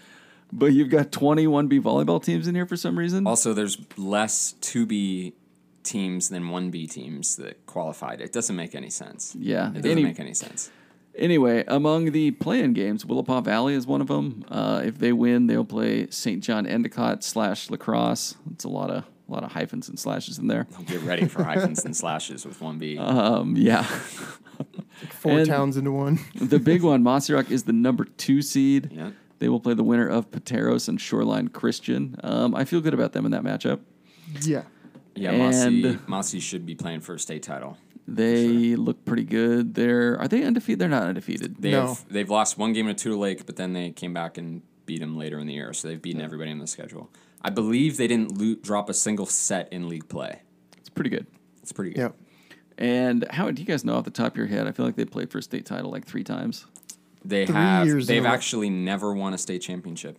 [0.52, 3.26] but you've got 20 1B volleyball teams in here for some reason.
[3.26, 5.34] Also, there's less 2B
[5.82, 8.20] teams than 1B teams that qualified.
[8.20, 9.34] It doesn't make any sense.
[9.38, 9.68] Yeah.
[9.70, 10.70] It doesn't Any- make any sense.
[11.14, 14.44] Anyway, among the play-in games, Willapa Valley is one of them.
[14.48, 16.40] Uh, if they win, they'll play St.
[16.44, 18.36] John Endicott slash LaCrosse.
[18.52, 20.66] It's a lot of a lot of hyphens and slashes in there.
[20.86, 22.98] Get ready for hyphens and slashes with 1B.
[23.00, 23.84] Um, yeah.
[25.18, 26.18] Four and- towns into one.
[26.34, 28.90] the big one, Mossy is the number two seed.
[28.92, 29.10] yeah.
[29.40, 32.16] They will play the winner of Pateros and Shoreline Christian.
[32.24, 33.78] Um, I feel good about them in that matchup.
[34.42, 34.62] Yeah.
[35.14, 37.76] Yeah, And- Mossy, Mossy should be playing for a state title.
[38.06, 39.74] They look pretty good.
[39.74, 40.78] They're are they undefeated?
[40.80, 41.56] They're not undefeated.
[41.60, 41.88] They No.
[41.88, 45.00] have they've lost one game to Toutle Lake, but then they came back and beat
[45.00, 45.72] them later in the year.
[45.74, 47.10] So they've beaten everybody on the schedule.
[47.42, 50.40] I believe they didn't lo- drop a single set in league play.
[50.78, 51.26] It's pretty good.
[51.62, 52.00] It's pretty good.
[52.00, 52.16] Yep.
[52.78, 54.66] And how do you guys know off the top of your head?
[54.68, 56.64] I feel like they played for a state title like three times.
[57.24, 58.32] They Three have years they've a row.
[58.32, 60.16] actually never won a state championship.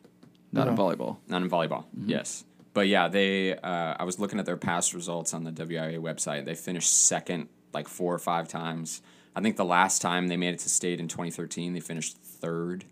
[0.52, 1.18] Not in volleyball.
[1.28, 1.86] Not in volleyball.
[1.98, 2.10] Mm-hmm.
[2.10, 2.44] Yes.
[2.74, 3.56] But yeah, they.
[3.56, 6.46] Uh, I was looking at their past results on the WIAA website.
[6.46, 9.02] They finished second like four or five times.
[9.36, 12.84] I think the last time they made it to state in 2013, they finished third.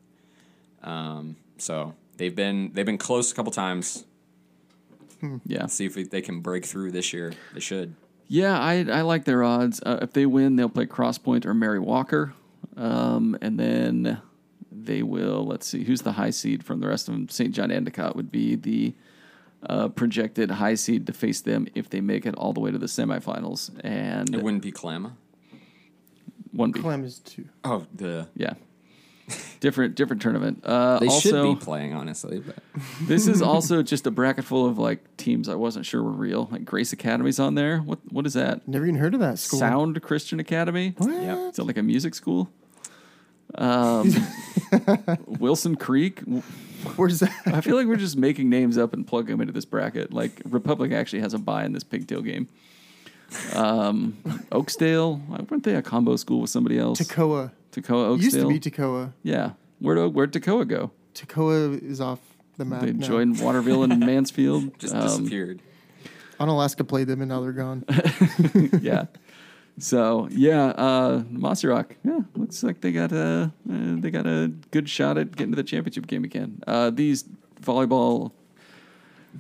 [0.84, 4.06] Um, so they've been they've been close a couple times.
[5.46, 5.62] Yeah.
[5.62, 7.34] Let's see if we, they can break through this year.
[7.54, 7.96] They should.
[8.28, 9.82] Yeah, I I like their odds.
[9.86, 12.34] Uh, if they win, they'll play Crosspoint or Mary Walker,
[12.76, 14.22] um, and then
[14.72, 15.46] they will.
[15.46, 17.30] Let's see, who's the high seed from the rest of them?
[17.30, 17.54] St.
[17.54, 18.94] John Endicott would be the
[19.70, 22.78] uh, projected high seed to face them if they make it all the way to
[22.78, 25.16] the semifinals, and It wouldn't be Kalama.
[26.52, 26.80] one B.
[26.82, 27.48] Clam is two.
[27.64, 28.54] Oh, the Yeah,
[29.60, 30.64] different different tournament.
[30.64, 32.58] Uh, they also, should be playing honestly, but
[33.02, 36.48] this is also just a bracket full of like teams I wasn't sure were real.
[36.52, 37.80] Like Grace Academy's on there.
[37.80, 38.68] What what is that?
[38.68, 39.60] Never even heard of that school.
[39.60, 40.94] Sound Christian Academy.
[40.98, 41.10] What?
[41.10, 41.38] Yep.
[41.54, 42.50] Is it like a music school?
[43.56, 44.14] Um,
[45.26, 46.22] Wilson Creek.
[46.98, 47.32] Where's that?
[47.46, 50.12] I feel like we're just making names up and plugging them into this bracket.
[50.12, 52.50] Like Republic actually has a buy in this pigtail game.
[53.56, 54.18] Um,
[54.52, 55.22] Oakesdale.
[55.50, 57.00] Weren't they a combo school with somebody else?
[57.00, 57.52] Tekoa.
[57.78, 58.50] Tekoa Oakesdale.
[58.52, 59.14] Used to be Tekoa.
[59.24, 59.52] yeah.
[59.80, 60.92] Where'd where'd Tekoa go?
[61.14, 62.20] Tekoa is off
[62.58, 63.06] the map They now.
[63.08, 64.78] joined Waterville and Mansfield.
[64.80, 65.62] just Um, disappeared.
[66.40, 67.84] Onalaska played them and now they're gone.
[68.82, 69.06] yeah.
[69.80, 71.92] So yeah, uh, Mossyrock.
[72.04, 75.56] Yeah, looks like they got a uh, they got a good shot at getting to
[75.56, 76.64] the championship game again.
[76.66, 77.26] Uh, these
[77.62, 78.32] volleyball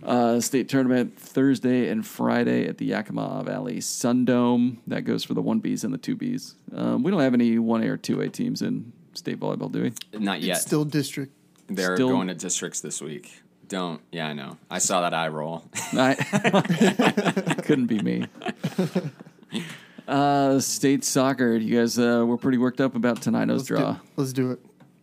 [0.03, 4.77] uh, state tournament Thursday and Friday at the Yakima Valley Sundome.
[4.87, 6.55] That goes for the one Bs and the two Bs.
[6.73, 9.83] Um, we don't have any one A or two A teams in state volleyball, do
[9.83, 9.93] we?
[10.19, 10.57] Not yet.
[10.57, 11.33] It's still district.
[11.67, 13.41] They're still- going to districts this week.
[13.67, 13.99] Don't.
[14.13, 14.57] Yeah, I know.
[14.71, 15.65] I saw that eye roll.
[15.91, 16.13] I,
[17.65, 18.25] couldn't be me.
[20.07, 21.55] Uh, state soccer.
[21.57, 23.97] You guys uh, were pretty worked up about Tenino's Let's do, draw.
[24.15, 24.59] let's do it.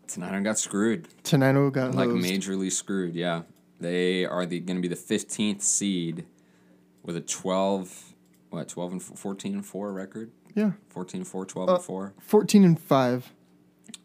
[0.08, 1.08] Tonight got screwed.
[1.24, 2.24] Tenino got Like hosed.
[2.26, 3.14] majorly screwed.
[3.14, 3.42] Yeah,
[3.80, 6.24] they are the going to be the fifteenth seed
[7.02, 8.10] with a twelve.
[8.50, 10.30] What 12 and f- 14 and 4 record?
[10.54, 10.72] Yeah.
[10.90, 13.32] 14 and 4, 12 Uh, and 4, 14 and 5.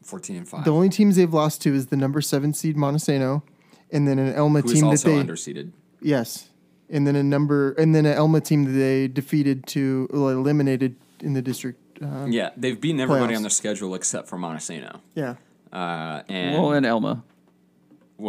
[0.04, 0.66] 14 and 5.
[0.66, 3.44] The only teams they've lost to is the number 7 seed Montesano
[3.92, 5.72] and then an Elma Who's team that also they underseeded.
[6.02, 6.50] Yes.
[6.90, 10.96] And then a number and then an Elma team that they defeated to well, eliminated
[11.20, 12.02] in the district.
[12.02, 13.38] Uh, Yeah, they've beaten everybody Playoffs.
[13.38, 15.00] on their schedule except for Montesano.
[15.14, 15.36] yeah.
[15.72, 17.24] Uh, and Well, well, and Elma.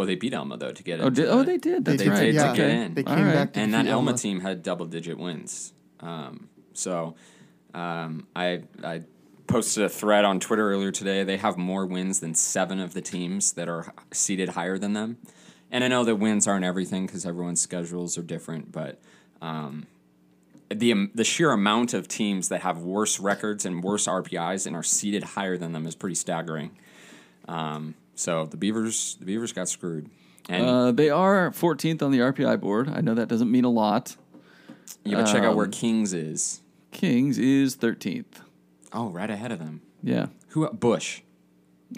[0.06, 1.02] They beat Elma though to get it.
[1.02, 1.84] Oh, did, oh, they did.
[1.84, 2.20] That's They right.
[2.20, 2.94] did to get in.
[2.94, 3.34] They All came right.
[3.34, 5.72] back to and that defeat Elma Elma team had double digit wins.
[6.00, 7.14] Um, so
[7.74, 9.02] um, I I
[9.46, 11.24] posted a thread on Twitter earlier today.
[11.24, 15.18] They have more wins than seven of the teams that are seated higher than them.
[15.72, 19.00] And I know that wins aren't everything because everyone's schedules are different, but
[19.42, 19.86] um,
[20.68, 24.74] the um, the sheer amount of teams that have worse records and worse RPIs and
[24.76, 26.70] are seated higher than them is pretty staggering.
[27.48, 30.10] Um, so the Beavers the Beavers got screwed.
[30.48, 32.88] And Uh, they are 14th on the RPI board.
[32.88, 34.16] I know that doesn't mean a lot.
[35.04, 36.60] you gotta check out where um, Kings is.
[36.90, 38.42] Kings is 13th.
[38.92, 39.80] Oh, right ahead of them.
[40.02, 40.26] Yeah.
[40.48, 40.68] Who?
[40.70, 41.22] Bush.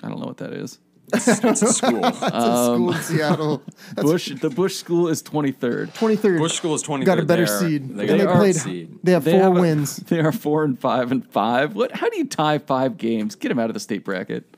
[0.03, 0.79] I don't know what that is.
[1.14, 2.05] It's a school.
[2.05, 3.62] It's a Um, school in Seattle.
[3.97, 4.33] Bush.
[4.41, 5.93] The Bush School is 23rd.
[5.95, 6.39] 23rd.
[6.39, 7.05] Bush School is twenty.
[7.05, 7.97] got a better seed.
[7.97, 8.99] They And got they a better played seed.
[9.03, 9.97] they have They four have a- wins.
[10.09, 11.75] They are four and five and five.
[11.75, 11.93] What?
[11.93, 13.35] How do you tie five games?
[13.35, 14.57] Get them out of the state bracket.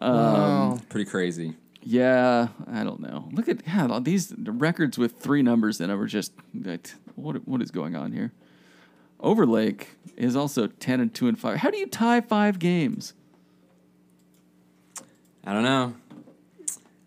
[0.00, 0.78] Wow.
[0.88, 1.56] Pretty crazy.
[1.84, 3.28] Yeah, I don't know.
[3.32, 7.60] Look at yeah, these records with three numbers in them are just like, what what
[7.60, 8.32] is going on here?
[9.18, 11.58] Overlake is also ten and two and five.
[11.58, 13.14] How do you tie five games?
[15.44, 15.94] I don't know.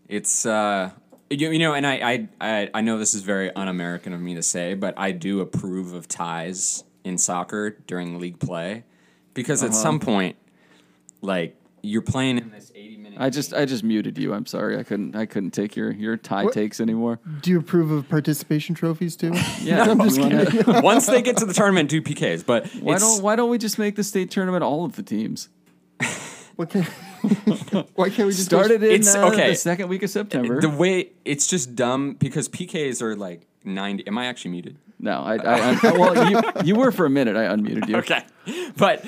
[0.10, 0.92] It's uh,
[1.30, 4.36] you, you know, and I, I I I know this is very un-American of me
[4.36, 8.84] to say, but I do approve of ties in soccer during league play
[9.34, 9.70] because Uh-huh.
[9.70, 10.36] at some point,
[11.22, 12.75] like you're playing in this eighty minute.
[13.18, 14.34] I just I just muted you.
[14.34, 14.78] I'm sorry.
[14.78, 16.54] I couldn't I couldn't take your your tie What?
[16.54, 17.20] takes anymore.
[17.42, 19.32] Do you approve of participation trophies too?
[19.62, 20.82] Yeah, I'm just you wanna- kidding.
[20.84, 22.46] once they get to the tournament, do PKs.
[22.46, 25.04] But Why it's, don't Why don't we just make the state tournament all of the
[25.04, 25.50] teams?
[26.56, 26.84] What can,
[27.96, 29.50] why can't we just Started in It's- uh, okay.
[29.50, 30.62] the second week of September.
[30.62, 34.08] the way it's just dumb because PKs are like ninety.
[34.08, 34.78] Am I actually muted?
[35.00, 37.36] No, I, I, I well you you were for a minute.
[37.36, 37.98] I unmuted you.
[37.98, 38.24] Okay,
[38.78, 39.06] but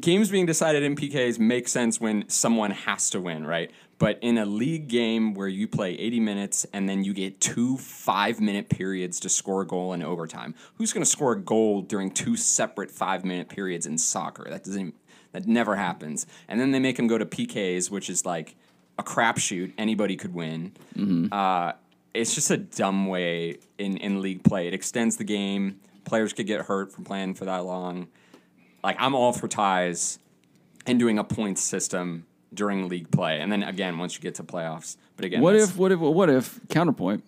[0.00, 3.70] games being decided in PKs make sense when someone has to win, right?
[3.98, 7.78] But in a league game where you play 80 minutes and then you get two
[7.78, 11.80] five minute periods to score a goal in overtime, who's going to score a goal
[11.82, 14.46] during two separate five minute periods in soccer?
[14.48, 14.94] That doesn't.
[15.32, 16.26] That never happens.
[16.48, 18.54] And then they make them go to PKs, which is like
[18.98, 19.72] a crapshoot.
[19.76, 20.72] Anybody could win.
[21.32, 21.72] Uh,
[22.16, 24.66] it's just a dumb way in, in league play.
[24.66, 25.80] It extends the game.
[26.04, 28.08] Players could get hurt from playing for that long.
[28.82, 30.18] Like I'm all for ties
[30.86, 34.44] and doing a points system during league play, and then again once you get to
[34.44, 34.96] playoffs.
[35.16, 37.24] But again, What if what if what if counterpoint?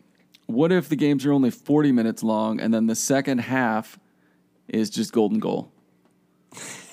[0.46, 3.98] What if the games are only forty minutes long and then the second half
[4.68, 5.72] is just golden goal?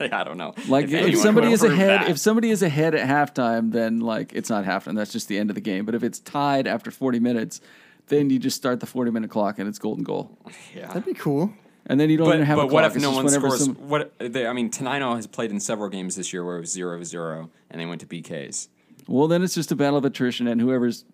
[0.12, 0.54] I don't know.
[0.68, 2.10] Like if, anyone somebody is ahead, that.
[2.10, 4.94] if somebody is ahead at halftime, then like it's not halftime.
[4.96, 5.84] That's just the end of the game.
[5.84, 7.60] But if it's tied after forty minutes,
[8.08, 10.38] then you just start the forty minute clock and it's golden goal.
[10.74, 11.52] yeah, That'd be cool.
[11.86, 12.90] And then you don't But, even have a but what clock.
[12.90, 13.64] if It's no one scores?
[13.64, 16.60] some- What they, I mean, Tenino has played in several games this year where it
[16.60, 18.68] was 0-0 and they went to PKs.
[19.06, 21.06] Well, then it's just a battle of attrition, and whoever's,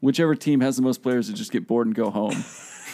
[0.00, 2.36] whichever team has the most players, to just get bored and go home.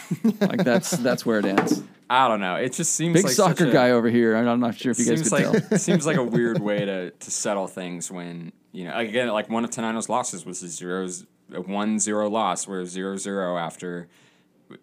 [0.40, 1.82] like that's that's where it ends.
[2.12, 2.56] I don't know.
[2.56, 4.36] It just seems Big like soccer a, guy over here.
[4.36, 5.78] I'm not sure if you guys could like tell.
[5.78, 9.64] seems like a weird way to, to settle things when you know again like one
[9.64, 14.08] of Tenino's losses was a zeros a one zero loss where zero zero after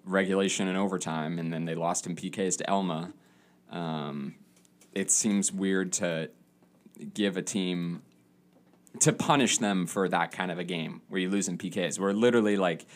[0.05, 3.13] regulation and overtime and then they lost in PKs to Elma.
[3.69, 4.33] Um,
[4.95, 6.31] it seems weird to
[7.13, 8.01] give a team
[9.01, 12.11] to punish them for that kind of a game where you lose in PKs where
[12.11, 12.87] literally like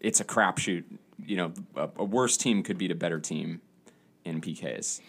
[0.00, 0.82] it's a crapshoot.
[1.26, 3.60] You know, a, a worse team could beat a better team
[4.24, 5.00] in PKs.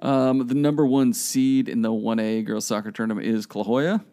[0.00, 4.04] Um, the number one seed in the 1A girls soccer tournament is La Jolla.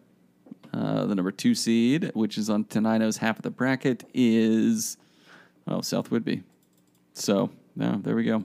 [0.72, 4.96] Uh, the number two seed, which is on Tenino's half of the bracket, is
[5.66, 6.44] oh South Whidbey.
[7.12, 8.44] So no, there we go.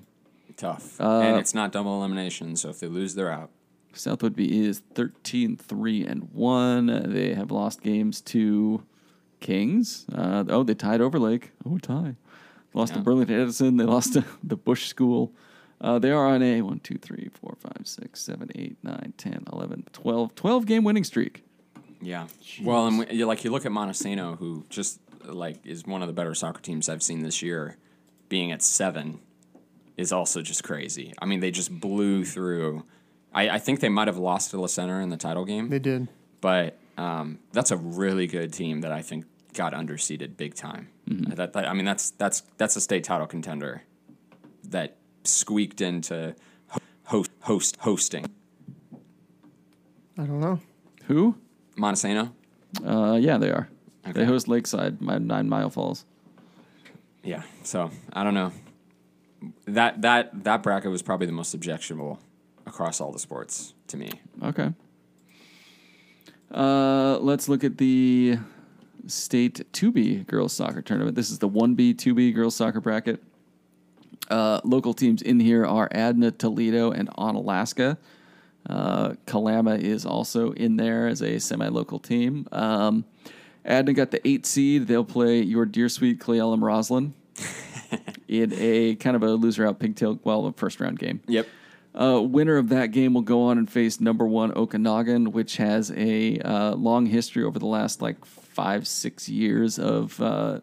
[0.57, 0.99] Tough.
[0.99, 3.51] Uh, and it's not double elimination, so if they lose, they're out.
[3.93, 7.13] South Whidbey is 13 3 and 1.
[7.13, 8.83] They have lost games to
[9.39, 10.05] Kings.
[10.13, 11.51] Uh, oh, they tied Overlake.
[11.65, 12.15] Oh, tie.
[12.75, 13.03] Lost to Yeah.
[13.03, 13.77] Burlington Edison.
[13.77, 15.33] They lost to the Bush School.
[15.81, 19.43] Uh, they are on a 1, 2, 3, 4, 5, 6, 7, 8, 9, 10,
[19.51, 21.43] 11, 12, 12 game winning streak.
[22.01, 22.27] Yeah.
[22.61, 26.13] Well, and we, like you look at Montesano, who just like is one of the
[26.13, 27.77] better soccer teams I've seen this year,
[28.29, 29.19] being at seven
[29.97, 31.13] is also just crazy.
[31.19, 32.83] I mean, they just blew through.
[33.33, 35.79] I, I think they might have lost to La Center in the title game, They
[35.79, 36.07] did.
[36.41, 40.89] but um, that's a really good team that I think got underseeded big time.
[41.07, 43.81] That, that- I mean, that's that's that's a state title contender
[44.69, 46.35] that squeaked into
[47.05, 48.25] host host hosting.
[50.17, 50.59] I don't know.
[51.07, 51.35] Who?
[51.77, 52.31] Montesano.
[52.85, 53.69] Uh, yeah, they are.
[54.13, 56.05] They host Lakeside, my Nine Mile Falls.
[57.23, 57.41] Yeah.
[57.63, 58.51] So I don't know.
[59.65, 62.19] That that that bracket was probably the most objectionable
[62.65, 64.09] across all the sports to me.
[64.43, 64.73] Okay.
[66.51, 68.37] Uh, let's look at the
[69.07, 71.15] state 2B girls soccer tournament.
[71.15, 73.21] This is the 1B 2B girls soccer bracket.
[74.29, 77.97] Uh, local teams in here are Adna, Toledo, and Onalaska.
[78.67, 82.47] Uh, Kalama is also in there as a semi-local team.
[82.51, 83.05] Um,
[83.63, 84.87] Adna got the eight seed.
[84.87, 87.13] They'll play your dear sweet Cle Elum Roslyn
[88.27, 91.21] in a kind of a loser out pigtail, well, a first round game.
[91.27, 91.47] Yep.
[91.93, 95.91] Uh, winner of that game will go on and face number one Okanogan, which has
[95.91, 98.17] a uh, long history over the last like
[98.55, 100.61] five, six years of uh,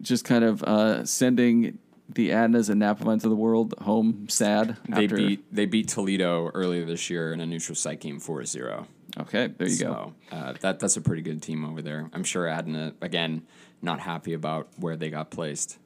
[0.00, 1.78] just kind of uh, sending
[2.08, 4.78] the Adnas and Napavines of the world home sad.
[4.88, 8.86] They after- beat they beat Toledo earlier this year in a neutral site game 4-0.
[9.20, 10.14] Okay, there you go.
[10.32, 12.08] Uh, that that's a pretty good team over there.
[12.12, 13.42] I'm sure Adna again
[13.82, 15.78] not happy about where they got placed.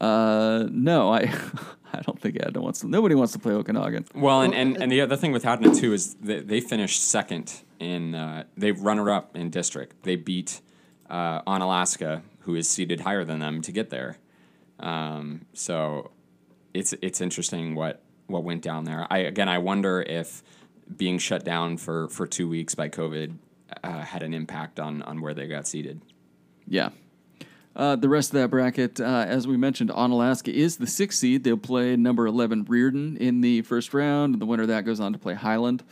[0.00, 1.20] Uh, no, I
[1.92, 2.88] I don't think Adna wants to.
[2.88, 4.06] Nobody wants to play Okanogan.
[4.14, 7.62] Well, and, and, and the other thing with Adna too is they, they finished second
[7.80, 10.02] in uh, they runner up in district.
[10.02, 10.60] They beat
[11.08, 14.18] uh, Onalaska, who is seated higher than them, to get there.
[14.80, 16.10] Um, so
[16.74, 19.06] it's it's interesting what what went down there.
[19.10, 20.42] I again I wonder if
[20.96, 23.36] being shut down for, for two weeks by COVID
[23.82, 26.00] uh, had an impact on on where they got seated.
[26.66, 26.90] Yeah.
[27.76, 31.44] Uh, the rest of that bracket, uh, as we mentioned, Onalaska is the sixth seed.
[31.44, 34.34] They'll play number 11 Reardan in the first round.
[34.34, 35.84] and The winner of that goes on to play Highland.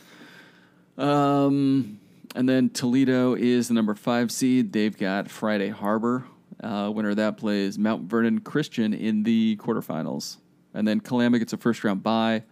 [0.97, 1.99] Um,
[2.35, 4.73] and then Toledo is the number five seed.
[4.73, 6.25] They've got Friday Harbor.
[6.61, 10.37] Uh, winner of that plays Mount Vernon Christian in the quarterfinals.
[10.73, 12.43] And then Kalama gets a first round bye.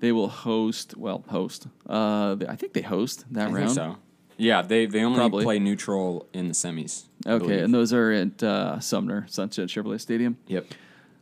[0.00, 1.66] They will host, well, host.
[1.88, 3.56] Uh, I think they host that I round.
[3.56, 3.96] think so.
[4.36, 5.44] Yeah, they they only Probably.
[5.44, 7.04] play neutral in the semis.
[7.24, 10.36] Okay, and those are at uh, Sumner Sunset Chevrolet Stadium.
[10.48, 10.66] yep.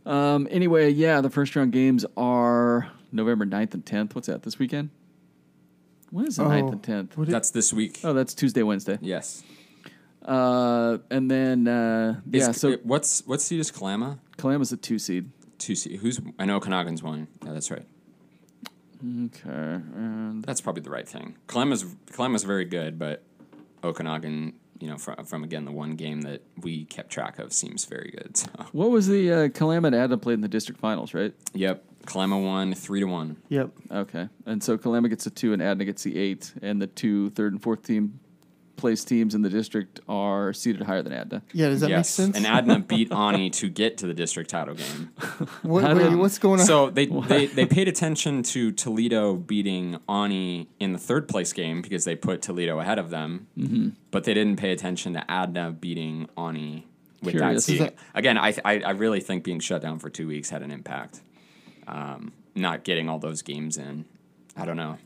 [0.07, 4.15] Um, anyway, yeah, the first round games are November 9th and 10th.
[4.15, 4.91] What's that, this weekend?
[6.13, 7.17] When is the 9th and 10th?
[7.25, 8.01] Did- That's this week.
[8.05, 8.99] Oh, that's Tuesday, Wednesday.
[9.01, 9.43] Yes.
[10.25, 14.19] Uh, and then, uh, Is- yeah, so what's what seed is Kalama?
[14.37, 15.31] Kalama's a two seed.
[15.59, 15.99] Two seed.
[16.01, 17.27] Who's I know Okanogan's one.
[17.45, 17.87] Yeah, that's right.
[19.05, 19.51] Okay.
[19.51, 21.37] And That's probably the right thing.
[21.49, 23.25] Kalama's Kalama's very good, but
[23.83, 27.85] Okanogan, you know, from, from again the one game that we kept track of seems
[27.85, 28.37] very good.
[28.37, 28.49] So.
[28.73, 31.35] what was the uh, Kalama and Adna played in the district finals, right?
[31.55, 31.85] Yep.
[32.07, 33.37] Kalama won three to one.
[33.49, 33.71] Yep.
[33.91, 34.29] Okay.
[34.47, 37.53] And so Kalama gets a two and Adna gets the eight, and the two third
[37.53, 38.21] and fourth team
[38.77, 41.43] place teams in the district are seated higher than Adna.
[41.53, 42.11] Yeah, does that make yes.
[42.11, 42.37] sense?
[42.37, 45.11] And Adna beat Ani to get to the district title game.
[45.63, 46.67] what, How wait, what's going on?
[46.67, 51.81] So they, they they paid attention to Toledo beating Ani in the third place game
[51.81, 53.91] because they put Toledo ahead of them, mm-hmm.
[54.11, 56.87] but they didn't pay attention to Adna beating Ani
[57.23, 57.41] with Curious.
[57.41, 57.83] that Is seeding.
[57.85, 60.71] that- Again, I, I I really think being shut down for two weeks had an
[60.71, 61.21] impact.
[61.93, 64.07] Um, not getting all those games in.
[64.57, 64.99] I don't know.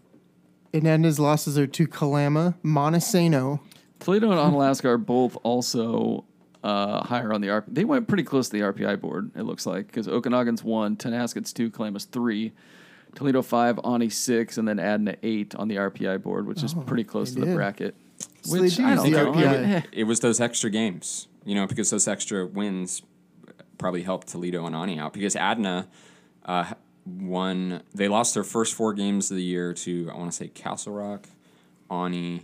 [0.72, 3.60] And losses are to Kalama, Montesano.
[3.98, 6.24] Toledo and Onalaska are both also
[6.62, 7.64] uh, higher on the RP.
[7.68, 9.30] They went pretty close to the RPI board.
[9.34, 12.52] It looks like because Okanogan's one, Tonasket's two, Kalama's three,
[13.14, 17.04] Toledo five, Ani six, and then Adna eight on the RPI board, which is pretty
[17.04, 17.94] close to they the bracket.
[18.42, 19.32] So Which they do I use don't the know.
[19.32, 19.74] RPI.
[19.74, 23.02] Eh, It was those extra games, you know, because those extra wins
[23.78, 25.12] probably helped Toledo and Ani out.
[25.14, 25.88] Because Adna
[26.46, 26.72] uh,
[27.04, 30.48] won, they lost their first four games of the year to, I want to say,
[30.48, 31.28] Castle Rock,
[31.90, 32.42] Ani,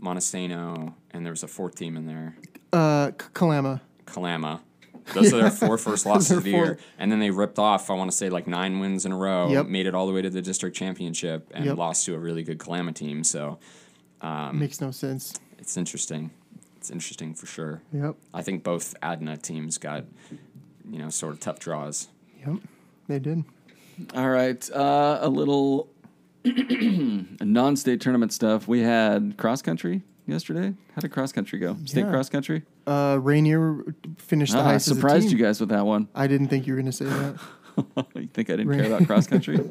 [0.00, 2.36] Montesano, and there was a fourth team in there,
[2.72, 3.80] Uh, K- Kalama.
[4.06, 4.62] Kalama.
[5.14, 6.78] Those are their four first losses of the four- year.
[6.98, 9.48] And then they ripped off, I want to say, like nine wins in a row,
[9.50, 9.66] Yep.
[9.66, 11.76] made it all the way to the district championship, and Yep.
[11.78, 13.24] lost to a really good Kalama team.
[13.24, 13.58] So
[14.20, 15.34] Um, Makes no sense.
[15.58, 16.30] it's interesting.
[16.76, 17.82] It's interesting for sure.
[17.92, 18.16] Yep.
[18.34, 20.04] I think both Adna teams got,
[20.90, 22.08] you know, sort of tough draws.
[22.46, 22.56] Yep.
[23.08, 23.44] They did.
[24.14, 25.88] All right, uh, a little
[27.40, 28.68] non-state tournament stuff.
[28.68, 30.74] We had cross country yesterday.
[30.94, 31.76] How did cross country go?
[31.84, 32.10] State Yeah.
[32.10, 32.62] cross country.
[32.86, 33.84] Uh, Rainier
[34.18, 35.38] finished the Ah, I highest as a surprised team.
[35.38, 36.08] you guys with that one.
[36.14, 37.38] I didn't think you were going to say that.
[38.14, 38.80] you think I didn't Right.
[38.82, 39.58] care about cross country?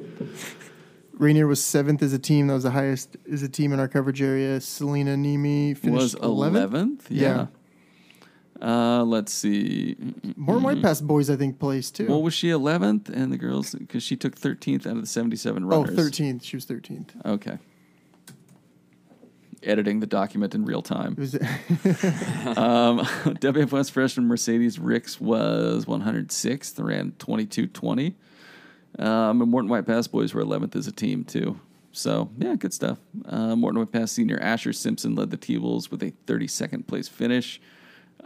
[1.13, 2.47] Rainier was seventh as a team.
[2.47, 4.61] That was the highest as a team in our coverage area.
[4.61, 6.23] Selena was finished 11th.
[6.23, 7.07] eleventh.
[7.11, 7.47] Yeah.
[8.61, 9.95] Uh, let's see.
[10.35, 12.07] More White Pass boys, I think, placed too.
[12.07, 15.65] Well, was she eleventh, and the girls because she took thirteenth out of the 77
[15.65, 15.97] runners.
[15.97, 16.43] Oh, 13th.
[16.43, 17.09] She was 13th.
[17.25, 17.57] Okay.
[19.63, 21.15] Editing the document in real time.
[21.17, 21.39] Was Um,
[22.99, 28.13] WF West freshman Mercedes Ricks was 106th, ran 22.20.
[28.99, 31.59] Um, and Morton White Pass boys were 11th as a team, too.
[31.91, 32.99] So, yeah, good stuff.
[33.25, 37.07] Uh, Morton White Pass senior Asher Simpson led the T Wolves with a 32nd place
[37.07, 37.59] finish.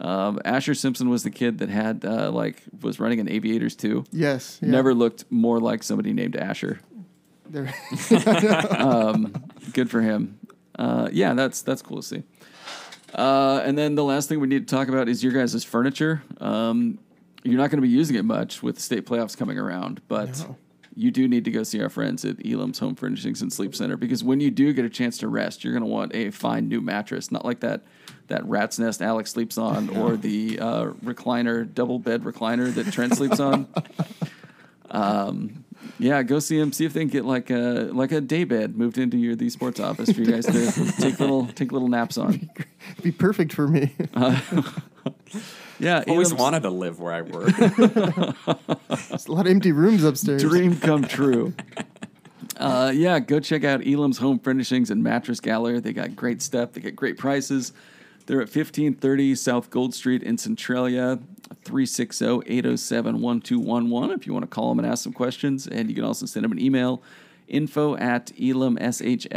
[0.02, 4.04] Um, Asher Simpson was the kid that had, uh, like, was running in aviators, too.
[4.10, 4.58] yes.
[4.60, 4.68] yeah.
[4.70, 6.80] Never looked more like somebody named Asher.
[7.48, 7.72] There-
[9.72, 10.38] Good for him.
[10.78, 12.22] Uh, yeah, that's that's cool to see.
[13.14, 16.22] Uh, and then the last thing we need to talk about is your guys' furniture.
[16.40, 16.98] Um,
[17.44, 20.38] you're not going to be using it much with the state playoffs coming around, but
[20.40, 20.56] No.
[20.94, 23.96] You do need to go see our friends at Elam's Home Furnishings and Sleep Center
[23.96, 26.68] because when you do get a chance to rest, you're going to want a fine
[26.68, 27.82] new mattress, not like that
[28.28, 33.16] that rat's nest Alex sleeps on or the uh, recliner double bed recliner that Trent
[33.16, 33.66] sleeps on.
[34.94, 35.64] Um,
[35.98, 36.70] yeah, go see them.
[36.70, 39.48] See if they can get like a like a day bed moved into your the
[39.48, 42.50] sports office for you guys to take little take little naps on.
[43.02, 43.94] be perfect for me.
[45.82, 47.56] Yeah, Always Elam's wanted to live where I work.
[47.56, 50.40] There's a lot of empty rooms upstairs.
[50.42, 51.54] dream come true.
[52.54, 55.80] Uh, yeah, go check out Elam's Home Furnishings and Mattress Gallery.
[55.80, 56.70] They got great stuff.
[56.72, 57.72] They get great prices.
[58.26, 61.18] They're at 1530 South Gold Street in Centralia,
[61.50, 65.66] oh, 360-807-1211 if you want to call them and ask some questions.
[65.66, 67.02] And you can also send them an email,
[67.48, 69.32] info at elamshf.com.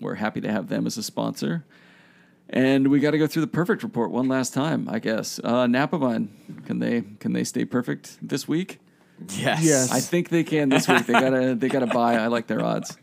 [0.00, 1.64] We're happy to have them as a sponsor.
[2.54, 5.40] And we got to go through the perfect report one last time, I guess.
[5.42, 6.28] Uh, Napavine,
[6.64, 8.78] can they can they stay perfect this week?
[9.30, 9.64] yes.
[9.64, 9.92] Yes.
[9.92, 11.04] I think they can this week.
[11.04, 12.14] They gotta they gotta buy.
[12.14, 12.96] I like their odds.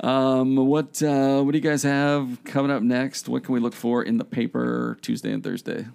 [0.00, 3.30] Um, what uh, what do you guys have coming up next?
[3.30, 5.86] What can we look for in the paper Tuesday and Thursday?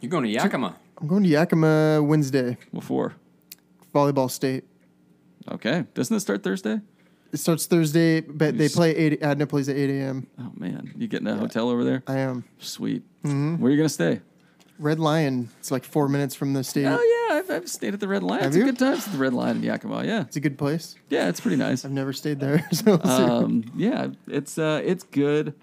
[0.00, 0.76] You're going to Yakima.
[0.98, 2.56] I'm going to Yakima Wednesday.
[2.70, 3.14] What for?
[3.94, 4.64] Volleyball state.
[5.50, 6.80] Okay, doesn't it start Thursday?
[7.32, 9.22] It starts Thursday, but they play eight.
[9.22, 10.26] Adna plays at eight a.m.
[10.38, 12.02] Oh man, you getting a hotel over there?
[12.06, 13.02] I am Sweet.
[13.24, 13.56] Mm-hmm.
[13.56, 14.20] Where are you gonna stay?
[14.78, 15.48] Red Lion.
[15.60, 16.98] It's like four minutes from the stadium.
[16.98, 18.42] Oh yeah, I've, I've stayed at the Red Lion.
[18.42, 18.64] Have it's a you?
[18.66, 20.04] good time at the Red Lion in Yakima.
[20.04, 20.94] Yeah, It's a good place.
[21.08, 21.84] yeah, it's pretty nice.
[21.84, 25.54] I've never stayed there, so um, yeah, it's uh, it's good.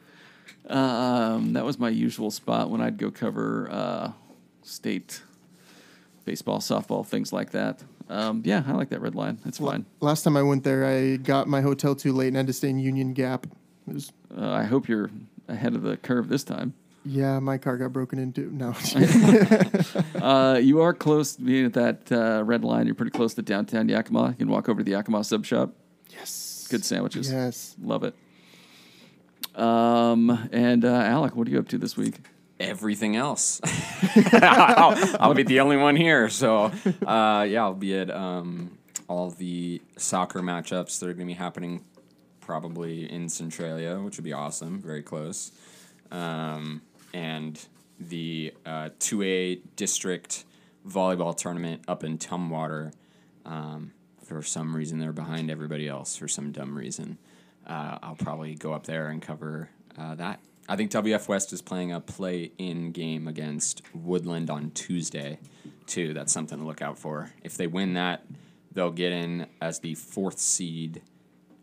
[0.68, 4.12] Um, that was my usual spot when I'd go cover uh,
[4.64, 5.22] state
[6.26, 7.84] baseball, softball, things like that.
[8.10, 9.40] Um, yeah, I like that Red Lion.
[9.46, 9.86] It's fine.
[10.02, 12.70] Last time I went there, I got my hotel too late and had to stay
[12.70, 13.46] in Union Gap.
[13.88, 15.12] It was Uh, I hope you're
[15.48, 16.74] ahead of the curve this time.
[17.06, 18.52] yeah, my car got broken into.
[18.54, 18.74] No,
[20.22, 22.86] Uh, you are close being at that uh, Red Lion.
[22.88, 24.30] You're pretty close to downtown Yakima.
[24.30, 25.72] You can walk over to the Yakima sub shop.
[26.10, 27.32] yes, Good sandwiches.
[27.32, 28.16] Yes, Love it.
[29.56, 32.20] Um, and uh, Alec, what are you up to this week?
[32.60, 33.62] Everything else.
[34.34, 36.30] I'll, I'll be the only one here.
[36.30, 36.72] So,
[37.06, 41.38] uh, yeah, I'll be at um, all the soccer matchups that are going to be
[41.38, 41.86] happening
[42.42, 44.82] probably in Centralia, which would be awesome.
[44.82, 45.52] Very close.
[46.12, 46.82] Um,
[47.14, 47.64] and
[48.00, 50.46] the uh, 2A district
[50.88, 52.92] volleyball tournament up in Tumwater.
[53.46, 53.94] Um,
[54.24, 57.18] for some reason, they're behind everybody else for some dumb reason.
[57.66, 60.40] Uh, I'll probably go up there and cover uh, that
[60.70, 65.40] I think WF West is playing a play-in game against Woodland on Tuesday,
[65.88, 66.14] too.
[66.14, 67.32] That's something to look out for.
[67.44, 68.24] If they win that,
[68.72, 71.02] they'll get in as the fourth seed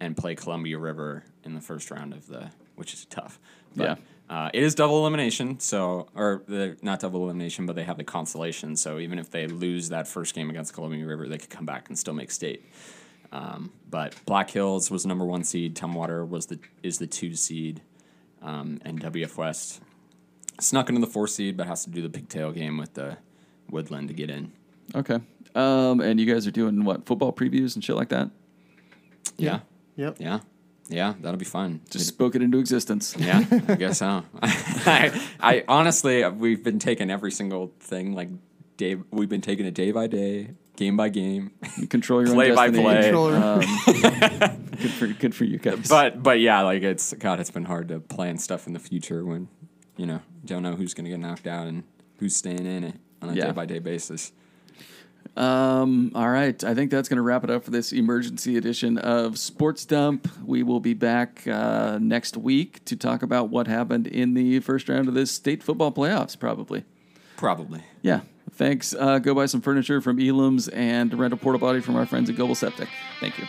[0.00, 3.38] and play Columbia River in the first round of the, which is tough.
[3.74, 3.96] But, Yeah.
[4.28, 6.42] Uh, it is double elimination, so or
[6.82, 8.74] not double elimination, but they have the consolation.
[8.74, 11.88] So even if they lose that first game against Columbia River, they could come back
[11.88, 12.64] and still make state.
[13.30, 15.76] Um, but Black Hills was number one seed.
[15.76, 17.82] Tumwater was the is the two seed,
[18.42, 19.80] um, and WF West
[20.60, 23.18] snuck into the four seed, but has to do the pigtail game with the
[23.70, 24.52] Woodland to get in.
[24.94, 25.18] Okay.
[25.54, 28.30] Um, and you guys are doing what football previews and shit like that?
[29.38, 29.60] Yeah,
[29.96, 30.16] Yep.
[30.20, 30.40] yeah,
[30.88, 31.14] yeah.
[31.20, 31.80] That'll be fun.
[31.90, 33.14] Just spoke it into existence.
[33.18, 34.24] Yeah, I guess so.
[34.42, 38.28] I, I honestly, we've been taking every single thing like
[38.76, 38.96] day.
[39.10, 41.50] We've been taking it day by day, game by game.
[41.78, 42.84] You control your Play own by destiny.
[42.84, 43.02] play.
[43.02, 43.36] Controller.
[43.36, 45.88] Um, good for good for you guys.
[45.88, 49.24] But but yeah, like it's God, it's been hard to plan stuff in the future
[49.24, 49.48] when
[49.96, 51.84] you know don't know who's gonna get knocked out and
[52.18, 53.46] who's staying in it on a Yeah.
[53.46, 54.32] day by day basis.
[55.36, 56.62] Um, all right.
[56.64, 60.28] I think that's going to wrap it up for this emergency edition of Sports Dump.
[60.42, 64.88] We will be back uh, next week to talk about what happened in the first
[64.88, 66.84] round of this state football playoffs, probably.
[67.36, 67.82] Probably.
[68.00, 68.20] Yeah.
[68.52, 68.94] Thanks.
[68.94, 72.30] Uh, go buy some furniture from Elam's and rent a porta potty from our friends
[72.30, 72.88] at Goebel Septic.
[73.20, 73.44] Thank you.